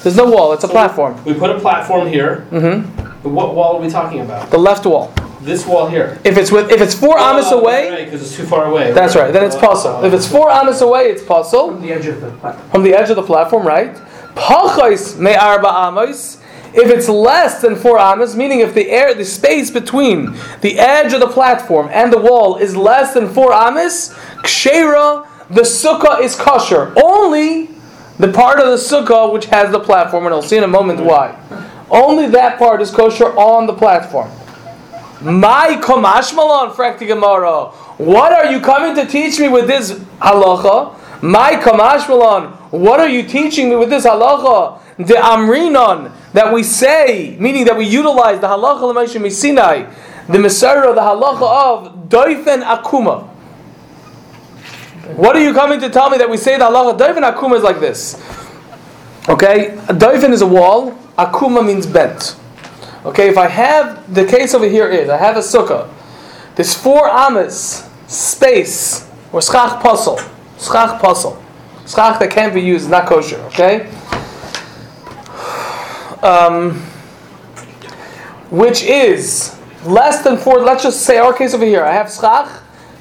There's 0.06 0.16
no 0.16 0.30
wall. 0.30 0.54
It's 0.54 0.64
a 0.64 0.68
So 0.68 0.72
platform. 0.74 1.20
We 1.26 1.34
put 1.34 1.50
a 1.50 1.60
platform 1.60 2.08
here. 2.08 2.46
Mm-hmm. 2.52 3.28
What 3.34 3.56
wall 3.56 3.78
are 3.78 3.82
we 3.82 3.90
talking 3.90 4.20
about? 4.22 4.52
The 4.52 4.58
left 4.60 4.86
wall. 4.86 5.12
This 5.42 5.66
wall 5.66 5.88
here. 5.88 6.20
If 6.24 6.38
it's 6.38 6.52
with 6.52 6.70
if 6.70 6.80
it's 6.80 6.94
four 6.94 7.18
amos 7.18 7.52
away, 7.52 8.06
because 8.06 8.22
it's 8.22 8.36
too 8.36 8.46
far 8.46 8.66
away. 8.66 8.92
that's 8.92 9.16
right. 9.16 9.34
Then 9.34 9.44
it's 9.44 9.56
puzzle. 9.56 10.06
If 10.06 10.14
it's 10.14 10.28
four 10.28 10.52
amos 10.52 10.82
away, 10.82 11.06
it's 11.06 11.24
puzzle. 11.24 11.72
From 11.72 11.82
the 11.82 11.92
edge 11.92 12.06
of 12.06 12.22
the 12.22 12.30
platform. 12.30 12.70
from 12.70 12.84
the 12.84 12.94
edge 12.94 13.10
of 13.10 13.16
the 13.16 13.24
platform, 13.24 13.66
right? 13.66 13.96
Pachos 14.36 15.18
me 15.18 15.34
arba 15.34 15.88
amos. 15.88 16.38
If 16.76 16.92
it's 16.92 17.10
less 17.10 17.64
than 17.64 17.76
four 17.76 17.98
amos, 17.98 18.36
meaning 18.36 18.60
if 18.60 18.76
the 18.76 18.92
air, 18.92 19.16
the 19.16 19.26
space 19.26 19.72
between 19.72 20.38
the 20.62 20.78
edge 20.78 21.14
of 21.14 21.20
the 21.20 21.30
platform 21.30 21.90
and 21.92 22.14
the 22.14 22.20
wall 22.20 22.58
is 22.58 22.78
less 22.78 23.16
than 23.16 23.28
four 23.28 23.54
amos, 23.54 24.14
kshera, 24.44 25.28
the 25.50 25.62
sukkah 25.62 26.22
is 26.22 26.36
kosher. 26.36 26.94
Only 27.04 27.75
the 28.18 28.32
part 28.32 28.60
of 28.60 28.68
the 28.68 28.78
sukkah 28.78 29.32
which 29.32 29.46
has 29.48 29.72
the 29.72 29.80
platform, 29.80 30.26
and 30.26 30.34
I'll 30.34 30.42
see 30.42 30.58
in 30.58 30.64
a 30.64 30.68
moment 30.68 31.02
why. 31.02 31.38
Only 31.90 32.28
that 32.28 32.58
part 32.58 32.82
is 32.82 32.92
kosher 32.92 33.36
on 33.38 33.68
the 33.68 33.74
platform. 33.74 34.32
My 35.22 35.80
komashmalon, 35.82 36.74
frekti 36.74 37.08
Gemara. 37.08 37.72
What 37.98 38.32
are 38.34 38.52
you 38.52 38.60
coming 38.60 38.96
to 38.96 39.10
teach 39.10 39.40
me 39.40 39.48
with 39.48 39.68
this 39.68 39.94
halacha? 40.20 41.22
My 41.22 41.54
komashmalon. 41.54 42.52
What 42.72 43.00
are 43.00 43.10
you 43.10 43.24
teaching 43.24 43.70
me 43.70 43.76
with 43.76 43.90
this 43.90 44.06
halacha? 44.06 44.80
The 44.98 45.16
amrinon 45.16 46.12
that 46.34 46.54
we 46.54 46.64
say, 46.64 47.36
meaning 47.40 47.66
that 47.66 47.78
we 47.78 47.86
utilize 47.86 48.40
the 48.40 48.48
halacha 48.48 48.82
l'maishem 48.82 49.22
misinai, 49.22 49.94
the 50.28 50.40
Messiah, 50.40 50.94
the 50.94 51.02
halacha 51.02 51.42
of 51.42 52.10
doifen 52.10 52.64
akuma. 52.64 53.30
What 55.14 55.36
are 55.36 55.44
you 55.44 55.54
coming 55.54 55.80
to 55.82 55.90
tell 55.90 56.10
me 56.10 56.18
that 56.18 56.28
we 56.28 56.36
say 56.36 56.58
the 56.58 56.66
halacha 56.66 56.98
doifen 56.98 57.32
akuma 57.32 57.58
is 57.58 57.64
like 57.64 57.80
this? 57.80 58.16
Okay, 59.30 59.70
a 59.70 59.94
doifen 59.94 60.32
is 60.32 60.42
a 60.42 60.48
wall. 60.48 60.94
Akuma 61.16 61.66
means 61.66 61.86
bent. 61.86 62.36
Okay, 63.06 63.30
if 63.30 63.38
I 63.38 63.48
have 63.48 64.12
the 64.14 64.26
case 64.26 64.56
over 64.56 64.68
here 64.68 64.90
is 64.90 65.10
I 65.10 65.18
have 65.18 65.38
a 65.38 65.42
sukkah. 65.42 65.88
There's 66.56 66.74
four 66.74 67.08
amas 67.08 67.88
space 68.08 69.08
or 69.32 69.44
schach 69.44 69.82
puzzle, 69.84 70.20
schach 70.58 71.00
puzzle, 71.00 71.42
schach 71.86 72.20
that 72.20 72.32
can't 72.32 72.54
be 72.54 72.62
used, 72.62 72.90
not 72.90 73.06
kosher. 73.08 73.38
Okay, 73.54 73.88
um, 76.24 76.72
which 78.50 78.82
is 78.82 79.56
less 79.86 80.24
than 80.24 80.36
four. 80.38 80.62
Let's 80.62 80.82
just 80.82 81.04
say 81.04 81.20
our 81.20 81.32
case 81.32 81.54
over 81.54 81.66
here. 81.66 81.84
I 81.84 81.94
have 81.94 82.12
schach 82.12 82.50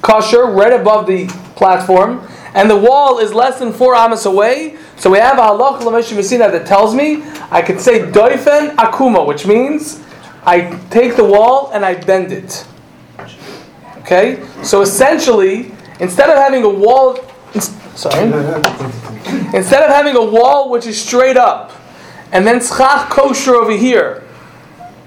kosher 0.03 0.45
right 0.45 0.73
above 0.73 1.07
the 1.07 1.25
platform, 1.55 2.27
and 2.53 2.69
the 2.69 2.77
wall 2.77 3.19
is 3.19 3.33
less 3.33 3.59
than 3.59 3.73
four 3.73 3.95
amas 3.95 4.25
away. 4.25 4.77
So 4.97 5.09
we 5.09 5.19
have 5.19 5.37
a 5.37 5.41
halach 5.41 5.81
l'meshim 5.81 6.39
that 6.39 6.65
tells 6.65 6.93
me 6.95 7.23
I 7.51 7.61
can 7.61 7.79
say 7.79 7.99
doifen 8.01 8.75
akuma, 8.75 9.25
which 9.25 9.45
means 9.45 10.01
I 10.45 10.79
take 10.89 11.15
the 11.15 11.23
wall 11.23 11.71
and 11.73 11.85
I 11.85 11.95
bend 11.95 12.31
it. 12.31 12.65
Okay, 13.99 14.45
so 14.61 14.81
essentially, 14.81 15.73
instead 15.99 16.29
of 16.29 16.37
having 16.37 16.63
a 16.63 16.69
wall, 16.69 17.17
sorry, 17.95 18.25
instead 19.55 19.81
of 19.81 19.89
having 19.89 20.15
a 20.15 20.23
wall 20.23 20.69
which 20.69 20.85
is 20.85 21.01
straight 21.01 21.37
up, 21.37 21.71
and 22.31 22.45
then 22.45 22.61
schach 22.61 23.09
kosher 23.09 23.55
over 23.55 23.71
here, 23.71 24.23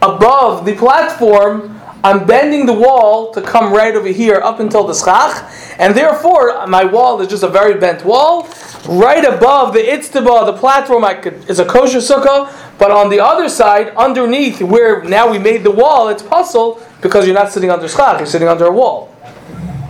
above 0.02 0.64
the 0.64 0.74
platform, 0.74 1.77
I'm 2.04 2.26
bending 2.26 2.64
the 2.66 2.72
wall 2.72 3.32
to 3.32 3.42
come 3.42 3.72
right 3.72 3.94
over 3.94 4.08
here 4.08 4.36
up 4.36 4.60
until 4.60 4.84
the 4.86 4.94
schach, 4.94 5.44
and 5.78 5.94
therefore 5.96 6.66
my 6.66 6.84
wall 6.84 7.20
is 7.20 7.28
just 7.28 7.42
a 7.42 7.48
very 7.48 7.74
bent 7.78 8.04
wall. 8.04 8.48
Right 8.88 9.24
above 9.24 9.74
the 9.74 9.80
itztaba, 9.80 10.46
the 10.46 10.52
platform 10.52 11.04
I 11.04 11.14
could, 11.14 11.48
is 11.50 11.58
a 11.58 11.64
kosher 11.64 11.98
sukkah, 11.98 12.52
but 12.78 12.90
on 12.90 13.10
the 13.10 13.18
other 13.20 13.48
side, 13.48 13.88
underneath 13.96 14.62
where 14.62 15.02
now 15.04 15.28
we 15.30 15.38
made 15.38 15.64
the 15.64 15.70
wall, 15.72 16.08
it's 16.08 16.22
puzzle 16.22 16.80
because 17.02 17.26
you're 17.26 17.34
not 17.34 17.50
sitting 17.52 17.70
under 17.70 17.88
schach, 17.88 18.18
you're 18.18 18.26
sitting 18.26 18.48
under 18.48 18.66
a 18.66 18.72
wall. 18.72 19.12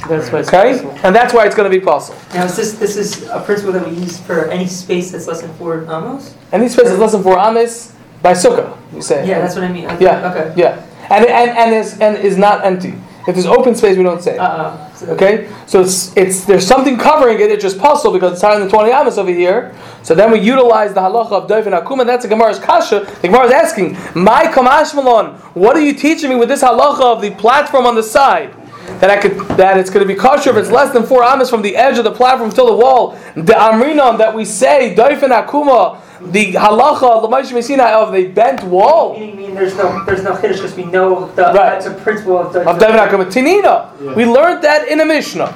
That's 0.09 0.33
why 0.33 0.39
it's 0.41 0.49
Okay, 0.49 0.73
possible. 0.73 0.99
and 1.05 1.15
that's 1.15 1.35
why 1.35 1.45
it's 1.45 1.55
going 1.55 1.71
to 1.71 1.77
be 1.79 1.85
puzzle. 1.85 2.17
Now, 2.33 2.45
is 2.47 2.57
this, 2.57 2.73
this 2.79 2.97
is 2.97 3.25
a 3.29 3.41
principle 3.43 3.73
that 3.75 3.87
we 3.87 3.95
use 3.95 4.19
for 4.19 4.47
any 4.47 4.67
space 4.67 5.11
that's 5.13 5.27
less 5.27 5.43
than 5.43 5.53
four 5.55 5.83
amos? 5.83 6.35
Any 6.51 6.69
space 6.71 6.89
is 6.89 6.99
less 6.99 7.13
than 7.13 7.23
four 7.23 7.39
amos 7.39 7.93
by 8.23 8.33
sukkah. 8.33 8.75
You 8.95 9.03
say. 9.03 9.29
Yeah, 9.29 9.41
that's 9.41 9.55
what 9.55 9.65
I 9.65 9.69
mean. 9.71 9.85
Okay. 9.91 10.05
Yeah. 10.05 10.31
Okay. 10.33 10.55
Yeah, 10.57 10.83
and 11.11 11.27
and 11.27 11.51
and 11.51 11.75
is 11.75 11.99
and 12.01 12.17
is 12.19 12.37
not 12.37 12.65
empty. 12.65 12.95
If 13.27 13.35
there's 13.35 13.47
open 13.47 13.75
space, 13.75 13.99
we 13.99 14.03
don't 14.03 14.23
say. 14.23 14.39
Uh-uh. 14.39 14.89
Okay, 15.09 15.53
so 15.67 15.83
it's 15.83 16.17
it's 16.17 16.47
there's 16.47 16.67
something 16.67 16.97
covering 16.97 17.39
it. 17.41 17.51
It's 17.53 17.63
just 17.63 17.79
possible 17.79 18.11
because 18.11 18.33
it's 18.33 18.41
higher 18.41 18.59
than 18.59 18.71
twenty 18.71 18.91
amas 18.91 19.19
over 19.19 19.31
here. 19.31 19.75
So 20.03 20.15
then 20.15 20.31
we 20.31 20.41
utilize 20.41 20.95
the 20.95 21.01
halacha 21.01 21.33
of 21.33 21.47
doif 21.47 21.67
and 21.67 21.75
akum, 21.75 22.01
and 22.01 22.09
that's 22.09 22.23
the 22.23 22.29
Gemara's 22.31 22.59
kasha. 22.59 23.01
The 23.21 23.29
Gemara 23.29 23.47
is 23.47 23.53
asking, 23.53 23.99
"My 24.15 24.45
kamash 24.45 24.95
malon, 24.95 25.35
what 25.53 25.77
are 25.77 25.83
you 25.83 25.93
teaching 25.93 26.31
me 26.31 26.37
with 26.37 26.49
this 26.49 26.63
halacha 26.63 27.03
of 27.03 27.21
the 27.21 27.31
platform 27.33 27.85
on 27.85 27.95
the 27.95 28.03
side?" 28.03 28.55
That 29.01 29.11
I 29.11 29.19
could 29.19 29.37
that 29.59 29.77
it's 29.77 29.91
going 29.91 30.09
to 30.09 30.13
be 30.13 30.19
kosher 30.19 30.49
if 30.49 30.57
it's 30.57 30.71
less 30.71 30.95
than 30.95 31.05
four 31.05 31.23
amas 31.23 31.51
from 31.51 31.61
the 31.61 31.77
edge 31.77 31.99
of 31.99 32.05
the 32.05 32.11
platform 32.11 32.51
till 32.51 32.67
the 32.67 32.77
wall. 32.77 33.19
The 33.35 33.53
amrinon 33.53 34.17
that 34.17 34.35
we 34.35 34.47
say 34.47 34.95
doif 34.97 35.23
and 35.23 35.35
akuma, 35.35 36.01
the 36.21 36.53
halacha 36.55 37.23
the 37.23 37.29
Moshe 37.29 37.53
Messina 37.53 37.85
of 37.85 38.13
the 38.13 38.27
bent 38.29 38.63
wall. 38.65 39.19
Meaning, 39.19 39.37
meaning 39.37 39.55
there's 39.55 39.77
no 39.77 40.05
there's 40.05 40.23
no 40.23 40.33
chiddush 40.35 40.57
because 40.57 40.75
we 40.75 40.85
know 40.85 41.31
the, 41.35 41.43
Right. 41.43 41.55
that's 41.55 41.87
a 41.87 41.95
principle 41.95 42.39
of 42.39 42.53
the. 42.53 42.61
of 42.69 42.79
doifen 42.79 42.99
akuma. 43.09 43.27
Tinina. 43.27 44.15
We 44.15 44.25
learned 44.25 44.63
that 44.65 44.89
in 44.89 45.01
a 45.01 45.05
Mishnah. 45.05 45.55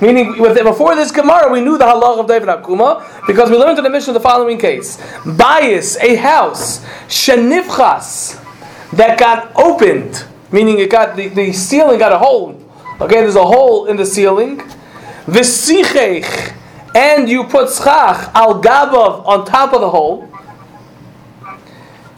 Meaning, 0.00 0.38
with, 0.40 0.56
before 0.62 0.94
this 0.96 1.10
Gemara, 1.10 1.52
we 1.52 1.60
knew 1.60 1.76
the 1.78 1.84
halach 1.84 2.18
of 2.18 2.26
doifen 2.26 2.62
akuma 2.62 3.26
because 3.26 3.50
we 3.50 3.56
learned 3.56 3.78
in 3.78 3.84
the 3.84 3.90
Mishnah 3.90 4.12
the 4.12 4.20
following 4.20 4.58
case: 4.58 4.98
bias 5.24 5.96
a 5.98 6.16
house 6.16 6.84
shenifchas 7.08 8.38
that 8.92 9.18
got 9.18 9.52
opened, 9.56 10.24
meaning 10.50 10.78
it 10.78 10.90
got 10.90 11.16
the, 11.16 11.28
the 11.28 11.52
ceiling 11.52 11.98
got 11.98 12.12
a 12.12 12.18
hole. 12.18 12.58
Okay, 13.00 13.16
there's 13.16 13.36
a 13.36 13.44
hole 13.44 13.86
in 13.86 13.96
the 13.96 14.06
ceiling. 14.06 14.58
V'sichech, 15.26 16.52
and 16.94 17.28
you 17.28 17.44
put 17.44 17.70
schach 17.70 18.30
al 18.34 18.62
gabav 18.62 19.26
on 19.26 19.44
top 19.44 19.72
of 19.72 19.80
the 19.80 19.90
hole. 19.90 20.28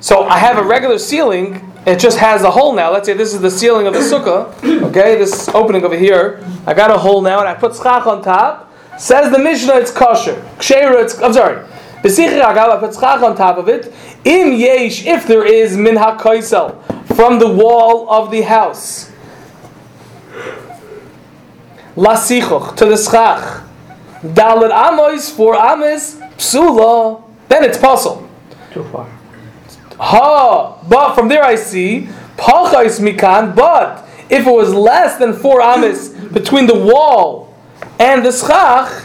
So 0.01 0.25
I 0.25 0.39
have 0.39 0.59
a 0.59 0.63
regular 0.63 0.99
ceiling. 0.99 1.73
It 1.87 1.99
just 1.99 2.19
has 2.19 2.43
a 2.43 2.51
hole 2.51 2.75
now. 2.75 2.93
Let's 2.93 3.07
say 3.07 3.15
this 3.15 3.35
is 3.35 3.41
the 3.41 3.51
ceiling 3.51 3.87
of 3.87 3.95
the 3.95 4.01
sukkah. 4.01 4.53
Okay, 4.89 5.17
this 5.17 5.49
opening 5.49 5.85
over 5.85 5.97
here. 5.97 6.45
I 6.67 6.75
got 6.75 6.91
a 6.91 6.99
hole 6.99 7.23
now, 7.23 7.41
and 7.41 7.49
I 7.49 7.55
put 7.55 7.75
schach 7.75 8.07
on 8.07 8.23
top. 8.23 8.73
Says 8.99 9.33
the 9.33 9.39
Mishnah, 9.39 9.77
it's 9.77 9.91
kosher. 9.91 10.35
Ksheira, 10.59 11.03
it's 11.03 11.19
I'm 11.21 11.33
sorry. 11.33 11.67
B'sichir 12.03 12.43
agav, 12.43 12.77
I 12.77 12.81
put 12.81 12.95
schach 12.95 13.23
on 13.23 13.37
top 13.37 13.59
of 13.59 13.69
it. 13.69 13.93
Im 14.25 14.53
yesh, 14.53 15.07
if 15.07 15.27
there 15.27 15.45
is 15.47 15.77
min 15.77 15.97
hakoisel 15.97 16.83
from 17.15 17.39
the 17.39 17.51
wall 17.51 18.09
of 18.11 18.31
the 18.31 18.43
house. 18.43 19.11
Lasichoch 21.97 22.77
to 22.77 22.87
the 22.87 22.97
schach. 22.97 23.64
Dalit 24.25 24.71
amos 24.71 25.31
for 25.31 25.55
Amos, 25.55 26.17
psula. 26.39 27.23
Then 27.49 27.63
it's 27.63 27.77
puzzle. 27.77 28.29
Too 28.73 28.85
far. 28.85 29.07
Ha, 29.99 30.83
but 30.89 31.15
from 31.15 31.29
there 31.29 31.45
I 31.45 31.57
see 31.57 32.09
pachais 32.37 33.01
mikan. 33.01 33.55
But 33.55 34.09
if 34.31 34.47
it 34.47 34.51
was 34.51 34.73
less 34.73 35.19
than 35.19 35.35
four 35.35 35.61
Amos 35.61 36.09
between 36.09 36.67
the 36.67 36.75
wall 36.75 37.55
and 38.01 38.25
the 38.25 38.33
schach, 38.33 39.05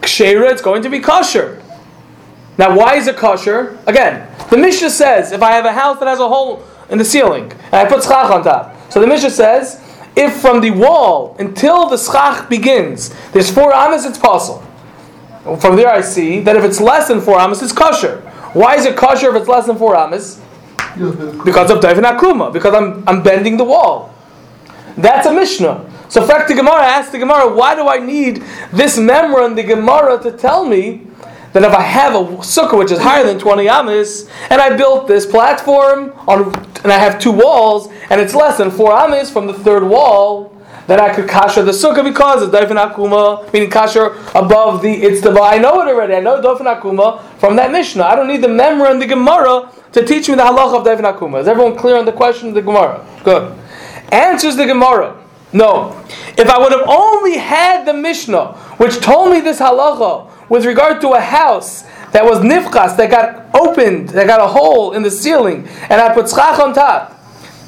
kshera, 0.00 0.50
it's 0.50 0.60
going 0.60 0.82
to 0.82 0.90
be 0.90 0.98
kosher. 0.98 1.62
Now, 2.58 2.76
why 2.76 2.96
is 2.96 3.06
it 3.06 3.16
kosher? 3.16 3.78
Again, 3.86 4.28
the 4.50 4.56
Mishnah 4.56 4.90
says 4.90 5.32
if 5.32 5.42
I 5.42 5.52
have 5.52 5.64
a 5.64 5.72
house 5.72 5.98
that 6.00 6.08
has 6.08 6.18
a 6.18 6.28
hole 6.28 6.64
in 6.90 6.98
the 6.98 7.04
ceiling 7.04 7.52
and 7.52 7.74
I 7.74 7.84
put 7.86 8.02
schach 8.02 8.30
on 8.30 8.42
top, 8.42 8.74
so 8.90 9.00
the 9.00 9.06
Mishnah 9.06 9.30
says 9.30 9.80
if 10.16 10.40
from 10.40 10.60
the 10.60 10.70
wall 10.70 11.36
until 11.38 11.88
the 11.88 11.96
schach 11.96 12.48
begins 12.48 13.14
there's 13.32 13.50
four 13.50 13.74
amis, 13.74 14.04
it's 14.04 14.18
possible. 14.18 14.62
From 15.58 15.76
there, 15.76 15.88
I 15.88 16.00
see 16.00 16.40
that 16.40 16.56
if 16.56 16.64
it's 16.64 16.80
less 16.80 17.08
than 17.08 17.20
four 17.20 17.38
amas, 17.38 17.62
it's 17.62 17.72
kosher. 17.72 18.20
Why 18.54 18.76
is 18.76 18.86
it 18.86 18.96
kosher 18.96 19.28
if 19.28 19.42
it's 19.42 19.48
less 19.48 19.66
than 19.66 19.76
four 19.76 19.94
amas? 19.94 20.40
Because 21.44 21.70
of 21.70 21.80
Daivin 21.80 22.04
Akuma, 22.04 22.52
because 22.52 22.72
I'm, 22.72 23.06
I'm 23.06 23.22
bending 23.22 23.56
the 23.56 23.64
wall. 23.64 24.14
That's 24.96 25.26
a 25.26 25.34
Mishnah. 25.34 25.90
So, 26.08 26.24
fact 26.24 26.48
the 26.48 26.54
Gemara 26.54 26.82
asked 26.82 27.12
the 27.12 27.18
Gemara, 27.18 27.52
why 27.52 27.74
do 27.74 27.88
I 27.88 27.98
need 27.98 28.36
this 28.72 28.96
memra 28.96 29.46
in 29.46 29.54
the 29.54 29.64
Gemara 29.64 30.22
to 30.22 30.32
tell 30.32 30.64
me 30.64 31.08
that 31.52 31.62
if 31.62 31.72
I 31.72 31.82
have 31.82 32.14
a 32.14 32.18
sukkah 32.38 32.78
which 32.78 32.90
is 32.90 32.98
higher 33.00 33.24
than 33.24 33.38
20 33.38 33.68
amas, 33.68 34.30
and 34.50 34.60
I 34.60 34.76
built 34.76 35.08
this 35.08 35.26
platform 35.26 36.12
on, 36.26 36.52
and 36.84 36.92
I 36.92 36.98
have 36.98 37.18
two 37.18 37.32
walls, 37.32 37.88
and 38.10 38.20
it's 38.20 38.34
less 38.34 38.58
than 38.58 38.70
four 38.70 38.92
amas 38.92 39.30
from 39.30 39.46
the 39.46 39.54
third 39.54 39.82
wall, 39.82 40.54
that 40.86 41.00
I 41.00 41.14
could 41.14 41.26
kasher 41.26 41.64
the 41.64 41.72
sukkah 41.72 42.04
because 42.04 42.42
it's 42.42 42.54
daifin 42.54 42.76
akuma, 42.76 43.50
meaning 43.52 43.70
kasher 43.70 44.14
above 44.34 44.82
the 44.82 44.92
it's 44.92 45.22
the 45.22 45.30
I 45.30 45.56
know 45.58 45.80
it 45.80 45.88
already. 45.88 46.14
I 46.14 46.20
know 46.20 46.40
daifin 46.42 46.80
akuma 46.80 47.22
from 47.38 47.56
that 47.56 47.72
mishnah. 47.72 48.04
I 48.04 48.14
don't 48.14 48.28
need 48.28 48.42
the 48.42 48.48
memra 48.48 48.90
and 48.90 49.00
the 49.00 49.06
gemara 49.06 49.72
to 49.92 50.04
teach 50.04 50.28
me 50.28 50.34
the 50.34 50.42
halach 50.42 50.78
of 50.78 50.86
daifin 50.86 51.10
akuma. 51.10 51.40
Is 51.40 51.48
everyone 51.48 51.76
clear 51.76 51.96
on 51.96 52.04
the 52.04 52.12
question 52.12 52.48
of 52.48 52.54
the 52.54 52.62
gemara? 52.62 53.04
Good. 53.24 53.58
Answers 54.12 54.56
the 54.56 54.66
gemara. 54.66 55.16
No. 55.54 55.98
If 56.36 56.50
I 56.50 56.58
would 56.58 56.72
have 56.72 56.86
only 56.86 57.38
had 57.38 57.86
the 57.86 57.94
mishnah 57.94 58.52
which 58.76 59.00
told 59.00 59.32
me 59.32 59.40
this 59.40 59.60
halacha 59.60 60.28
with 60.50 60.66
regard 60.66 61.00
to 61.00 61.12
a 61.12 61.20
house 61.20 61.84
that 62.14 62.24
was 62.24 62.38
nifkas 62.38 62.96
that 62.96 63.10
got 63.10 63.44
opened, 63.52 64.10
that 64.10 64.28
got 64.28 64.40
a 64.40 64.46
hole 64.46 64.92
in 64.92 65.02
the 65.02 65.10
ceiling, 65.10 65.66
and 65.90 66.00
I 66.00 66.14
put 66.14 66.30
schach 66.30 66.60
on 66.60 66.72
top 66.72 67.10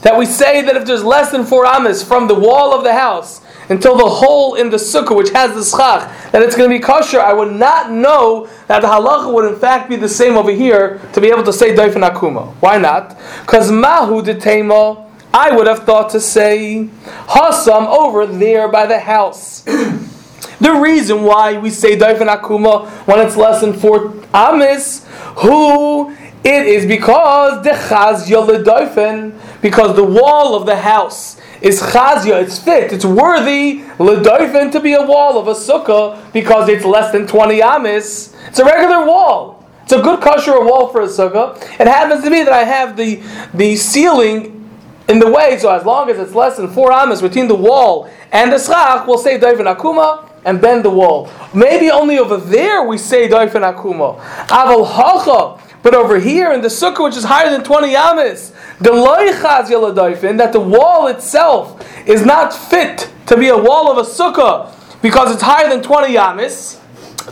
that 0.03 0.17
we 0.17 0.25
say 0.25 0.63
that 0.63 0.77
if 0.77 0.87
there's 0.87 1.03
less 1.03 1.33
than 1.33 1.45
four 1.45 1.67
amas 1.67 2.01
from 2.01 2.29
the 2.29 2.35
wall 2.35 2.73
of 2.73 2.85
the 2.85 2.93
house 2.93 3.41
until 3.71 3.97
the 3.97 4.09
hole 4.09 4.55
in 4.55 4.71
the 4.71 4.77
sukkah 4.77 5.17
which 5.17 5.31
has 5.31 5.53
the 5.53 5.65
schach, 5.65 6.09
that 6.31 6.43
it's 6.43 6.55
going 6.55 6.71
to 6.71 6.77
be 6.77 6.81
kosher, 6.81 7.19
I 7.19 7.33
would 7.33 7.53
not 7.53 7.91
know 7.91 8.49
that 8.69 8.83
the 8.83 8.87
halacha 8.87 9.35
would 9.35 9.53
in 9.53 9.59
fact 9.59 9.89
be 9.89 9.97
the 9.97 10.09
same 10.09 10.37
over 10.37 10.53
here 10.53 11.01
to 11.15 11.21
be 11.21 11.27
able 11.27 11.43
to 11.43 11.53
say 11.53 11.75
doifin 11.75 12.09
akuma. 12.09 12.55
Why 12.61 12.79
not? 12.79 13.19
Because 13.41 13.73
mahu 13.73 14.23
detema, 14.23 15.11
I 15.35 15.51
would 15.57 15.67
have 15.67 15.81
thought 15.81 16.11
to 16.11 16.21
say 16.21 16.89
hasam 17.27 17.89
over 17.89 18.27
there 18.27 18.69
by 18.69 18.87
the 18.87 19.01
house. 19.01 19.65
The 20.61 20.73
reason 20.73 21.23
why 21.23 21.59
we 21.59 21.71
say 21.71 21.97
Daifin 21.99 22.35
Akuma 22.35 22.87
when 23.07 23.25
it's 23.27 23.37
less 23.37 23.61
than 23.61 23.73
four 23.75 24.15
amis, 24.33 25.07
who 25.37 26.15
It 26.47 26.69
is 26.69 26.87
because 26.87 27.65
the 27.65 27.71
chazya 27.71 28.47
ledoifen, 28.47 29.37
because 29.61 29.97
the 29.97 30.05
wall 30.05 30.55
of 30.55 30.65
the 30.65 30.77
house 30.77 31.41
is 31.61 31.83
chazya, 31.83 32.41
it's 32.41 32.57
fit, 32.57 32.93
it's 32.93 33.05
worthy 33.05 33.83
ledoifen 33.99 34.71
to 34.71 34.79
be 34.79 34.93
a 34.93 35.03
wall 35.03 35.41
of 35.41 35.49
a 35.49 35.55
sukkah 35.55 36.33
because 36.33 36.69
it's 36.69 36.85
less 36.85 37.11
than 37.11 37.27
20 37.27 37.61
amis. 37.61 38.37
It's 38.47 38.61
a 38.61 38.65
regular 38.65 39.05
wall. 39.05 39.67
It's 39.83 39.93
a 39.93 40.01
good 40.01 40.21
kosher 40.21 40.65
wall 40.65 40.87
for 40.91 41.01
a 41.01 41.09
sukkah. 41.09 41.57
It 41.81 41.89
happens 41.89 42.23
to 42.23 42.31
be 42.31 42.45
that 42.45 42.53
I 42.53 42.63
have 42.63 42.97
the 42.97 43.21
the 43.53 43.75
ceiling 43.75 44.71
in 45.09 45.19
the 45.19 45.29
way, 45.29 45.59
so 45.59 45.69
as 45.71 45.85
long 45.85 46.09
as 46.11 46.19
it's 46.21 46.33
less 46.33 46.59
than 46.59 46.69
four 46.69 46.93
amas 46.93 47.21
between 47.23 47.49
the 47.49 47.57
wall 47.57 48.09
and 48.31 48.53
the 48.53 48.59
schach, 48.61 49.05
we'll 49.09 49.19
say 49.19 49.37
doifen 49.37 49.67
akuma 49.75 50.29
and 50.47 50.61
bend 50.61 50.85
the 50.85 50.91
wall. 50.91 51.31
Maybe 51.53 51.91
only 51.91 52.19
over 52.19 52.39
there 52.39 52.85
we 52.85 52.97
say 52.97 53.29
doifen 53.29 53.63
Akumo. 53.71 54.19
Aval 54.47 54.87
hacha. 54.91 55.63
But 55.83 55.95
over 55.95 56.19
here 56.19 56.53
in 56.53 56.63
the 56.63 56.69
sukkah, 56.69 57.05
which 57.05 57.17
is 57.17 57.25
higher 57.25 57.51
than 57.51 57.63
20 57.63 57.95
amas, 57.95 58.53
the 58.81 58.91
loichaz 58.91 59.67
yaladoifin, 59.67 60.39
that 60.39 60.53
the 60.53 60.61
wall 60.61 61.07
itself 61.09 61.81
is 62.09 62.25
not 62.25 62.53
fit 62.53 63.11
to 63.27 63.37
be 63.37 63.49
a 63.49 63.57
wall 63.57 63.91
of 63.93 63.99
a 63.99 64.09
sukkah 64.09 64.73
because 65.03 65.33
it's 65.33 65.43
higher 65.43 65.69
than 65.69 65.83
20 65.83 66.17
amas. 66.17 66.81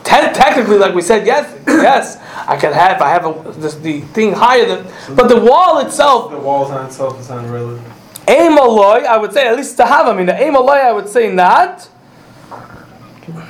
Te- 0.04 0.32
technically, 0.34 0.76
like 0.76 0.94
we 0.94 1.02
said, 1.02 1.26
yes, 1.26 1.52
yes, 1.66 2.18
I 2.48 2.56
can 2.56 2.72
have. 2.72 3.00
I 3.00 3.10
have 3.10 3.26
a, 3.26 3.52
this, 3.52 3.76
the 3.76 4.00
thing 4.00 4.32
higher 4.32 4.66
than, 4.66 4.86
but 5.16 5.28
the 5.28 5.40
wall 5.40 5.78
itself 5.78 6.30
The 6.30 6.38
walls 6.38 6.70
on 6.70 6.86
itself 6.86 7.18
is 7.20 7.28
relevant. 7.28 7.86
Aim 8.26 8.58
I 8.58 9.16
would 9.16 9.32
say 9.32 9.46
at 9.46 9.56
least 9.56 9.76
to 9.76 9.86
have. 9.86 10.06
I 10.06 10.14
mean, 10.16 10.26
the 10.26 10.40
aim 10.40 10.56
I 10.56 10.92
would 10.92 11.08
say 11.08 11.32
not. 11.32 11.88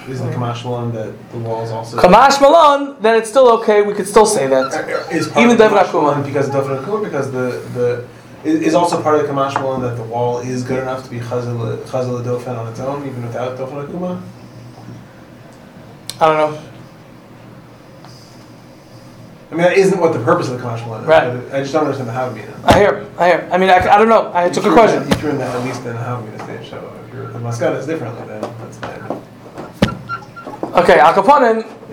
Isn't 0.08 0.30
the 0.30 0.36
Kamash 0.36 0.64
Malon 0.64 0.92
that 0.92 1.30
the 1.32 1.38
walls 1.38 1.70
also 1.72 1.96
Kamash 1.98 2.40
Malon, 2.40 2.96
then 3.02 3.16
it's 3.16 3.28
still 3.28 3.50
okay. 3.58 3.82
We 3.82 3.92
could 3.92 4.06
still 4.06 4.26
say 4.26 4.46
that. 4.46 4.72
is 5.10 5.28
Even 5.36 5.56
the 5.56 5.68
Akuma. 5.68 6.24
Because 6.24 6.48
doifen 6.48 6.80
akuma 6.80 7.02
because 7.02 7.32
the 7.32 7.60
the 7.74 8.06
is 8.48 8.74
also 8.74 9.02
part 9.02 9.16
of 9.18 9.26
the 9.26 9.32
Kamash 9.32 9.54
Malon 9.54 9.82
that 9.82 9.96
the 9.96 10.04
wall 10.04 10.38
is 10.38 10.62
good 10.62 10.80
enough 10.80 11.02
to 11.04 11.10
be 11.10 11.18
Chazal 11.18 11.82
Dofen 12.22 12.56
on 12.56 12.68
its 12.68 12.78
own 12.78 13.04
even 13.06 13.26
without 13.26 13.58
doifen 13.58 13.88
akuma. 13.88 14.22
I 16.20 16.26
don't 16.26 16.52
know. 16.52 16.62
I 19.50 19.54
mean 19.56 19.64
that 19.64 19.76
isn't 19.76 20.00
what 20.00 20.12
the 20.12 20.22
purpose 20.22 20.48
of 20.48 20.58
the 20.58 20.64
Kamash 20.64 20.86
Malon 20.86 21.02
is. 21.02 21.08
Right. 21.08 21.52
I 21.52 21.60
just 21.62 21.72
don't 21.72 21.84
understand 21.84 22.08
the 22.08 22.12
Havamina. 22.12 22.64
I 22.64 22.78
hear. 22.78 23.10
I 23.18 23.26
hear. 23.26 23.48
I 23.50 23.58
mean, 23.58 23.70
I, 23.70 23.78
I 23.78 23.98
don't 23.98 24.08
know. 24.08 24.30
I, 24.30 24.46
it's 24.46 24.58
a 24.58 24.60
good 24.60 24.72
question. 24.72 25.02
You 25.08 25.14
threw 25.14 25.30
in 25.30 25.38
that 25.38 25.54
at 25.54 25.64
least 25.64 25.80
in 25.80 25.94
the 25.94 25.98
Havamina 25.98 26.44
stage. 26.44 26.70
So 26.70 27.00
if 27.06 27.12
you're 27.12 27.26
the 27.32 27.40
Maskana 27.40 27.78
is 27.78 27.86
differently, 27.86 28.24
then 28.28 28.40
that's. 28.40 28.78
Okay, 30.74 30.98
Al 30.98 31.14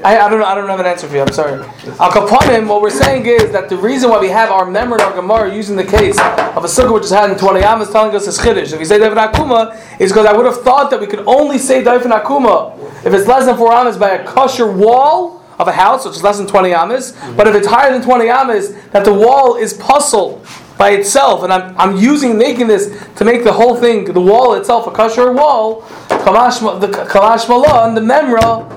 I, 0.03 0.17
I 0.17 0.27
don't 0.27 0.39
know. 0.39 0.45
I 0.45 0.55
don't 0.55 0.67
have 0.67 0.79
an 0.79 0.87
answer 0.87 1.07
for 1.07 1.13
you. 1.13 1.21
I'm 1.21 1.31
sorry. 1.31 1.63
Al 1.99 2.67
what 2.67 2.81
we're 2.81 2.89
saying 2.89 3.27
is 3.27 3.51
that 3.51 3.69
the 3.69 3.77
reason 3.77 4.09
why 4.09 4.19
we 4.19 4.29
have 4.29 4.49
our 4.49 4.65
memory 4.65 4.99
our 5.01 5.13
Gemara 5.13 5.53
using 5.53 5.75
the 5.75 5.83
case 5.83 6.17
of 6.19 6.63
a 6.63 6.67
sukkah 6.67 6.91
which 6.91 7.03
is 7.03 7.11
had 7.11 7.29
in 7.29 7.37
20 7.37 7.61
amas 7.61 7.91
telling 7.91 8.15
us 8.15 8.27
it's 8.27 8.39
chiddush. 8.39 8.73
If 8.73 8.79
we 8.79 8.85
say 8.85 8.97
doifen 8.97 9.31
akuma, 9.31 9.79
is 10.01 10.11
because 10.11 10.25
I 10.25 10.33
would 10.33 10.47
have 10.47 10.61
thought 10.61 10.89
that 10.89 10.99
we 10.99 11.05
could 11.05 11.23
only 11.27 11.59
say 11.59 11.83
doifen 11.83 12.11
akuma 12.11 12.75
if 13.05 13.13
it's 13.13 13.27
less 13.27 13.45
than 13.45 13.55
four 13.55 13.71
amas 13.71 13.97
by 13.97 14.09
a 14.09 14.25
kosher 14.25 14.71
wall 14.71 15.45
of 15.59 15.67
a 15.67 15.71
house, 15.71 16.03
which 16.03 16.15
is 16.15 16.23
less 16.23 16.39
than 16.39 16.47
20 16.47 16.73
amas. 16.73 17.15
But 17.37 17.47
if 17.47 17.53
it's 17.53 17.67
higher 17.67 17.91
than 17.91 18.01
20 18.01 18.29
amas, 18.29 18.73
that 18.93 19.05
the 19.05 19.13
wall 19.13 19.57
is 19.57 19.75
puzzle 19.75 20.43
by 20.81 20.89
itself, 20.89 21.43
and 21.43 21.53
I'm, 21.53 21.77
I'm 21.77 21.95
using 21.95 22.39
making 22.39 22.65
this 22.65 22.89
to 23.17 23.23
make 23.23 23.43
the 23.43 23.53
whole 23.53 23.75
thing, 23.75 24.03
the 24.03 24.19
wall 24.19 24.55
itself, 24.55 24.87
a 24.87 24.91
kosher 24.91 25.31
wall. 25.31 25.83
Kamash, 26.25 26.59
Ma- 26.63 26.79
the 26.79 26.87
Kamash 26.87 27.47
Malon, 27.47 27.93
the 27.93 28.01
Memra, 28.01 28.67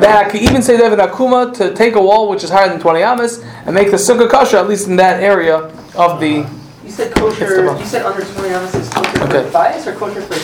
that 0.00 0.26
I 0.26 0.28
could 0.28 0.42
even 0.42 0.62
say 0.62 0.76
doifen 0.76 0.98
akuma 0.98 1.54
to 1.58 1.72
take 1.72 1.94
a 1.94 2.02
wall 2.02 2.28
which 2.28 2.42
is 2.42 2.50
higher 2.50 2.68
than 2.68 2.80
20 2.80 3.02
amas 3.04 3.38
and 3.66 3.72
make 3.72 3.92
the 3.92 3.96
sukkah 3.96 4.28
kosher, 4.28 4.56
at 4.56 4.66
least 4.68 4.88
in 4.88 4.96
that 4.96 5.22
area 5.22 5.70
of 5.94 6.18
the. 6.18 6.44
You 6.84 6.90
said 6.90 7.14
kosher, 7.14 7.78
you 7.78 7.84
said 7.86 8.04
under 8.04 8.24
20 8.24 8.52
ounces 8.52 8.88
is 8.88 8.92
kosher 8.92 9.22
Okay. 9.22 9.44
for 9.44 9.50
bias 9.52 9.86
or 9.86 9.94
kosher 9.94 10.22
for 10.22 10.34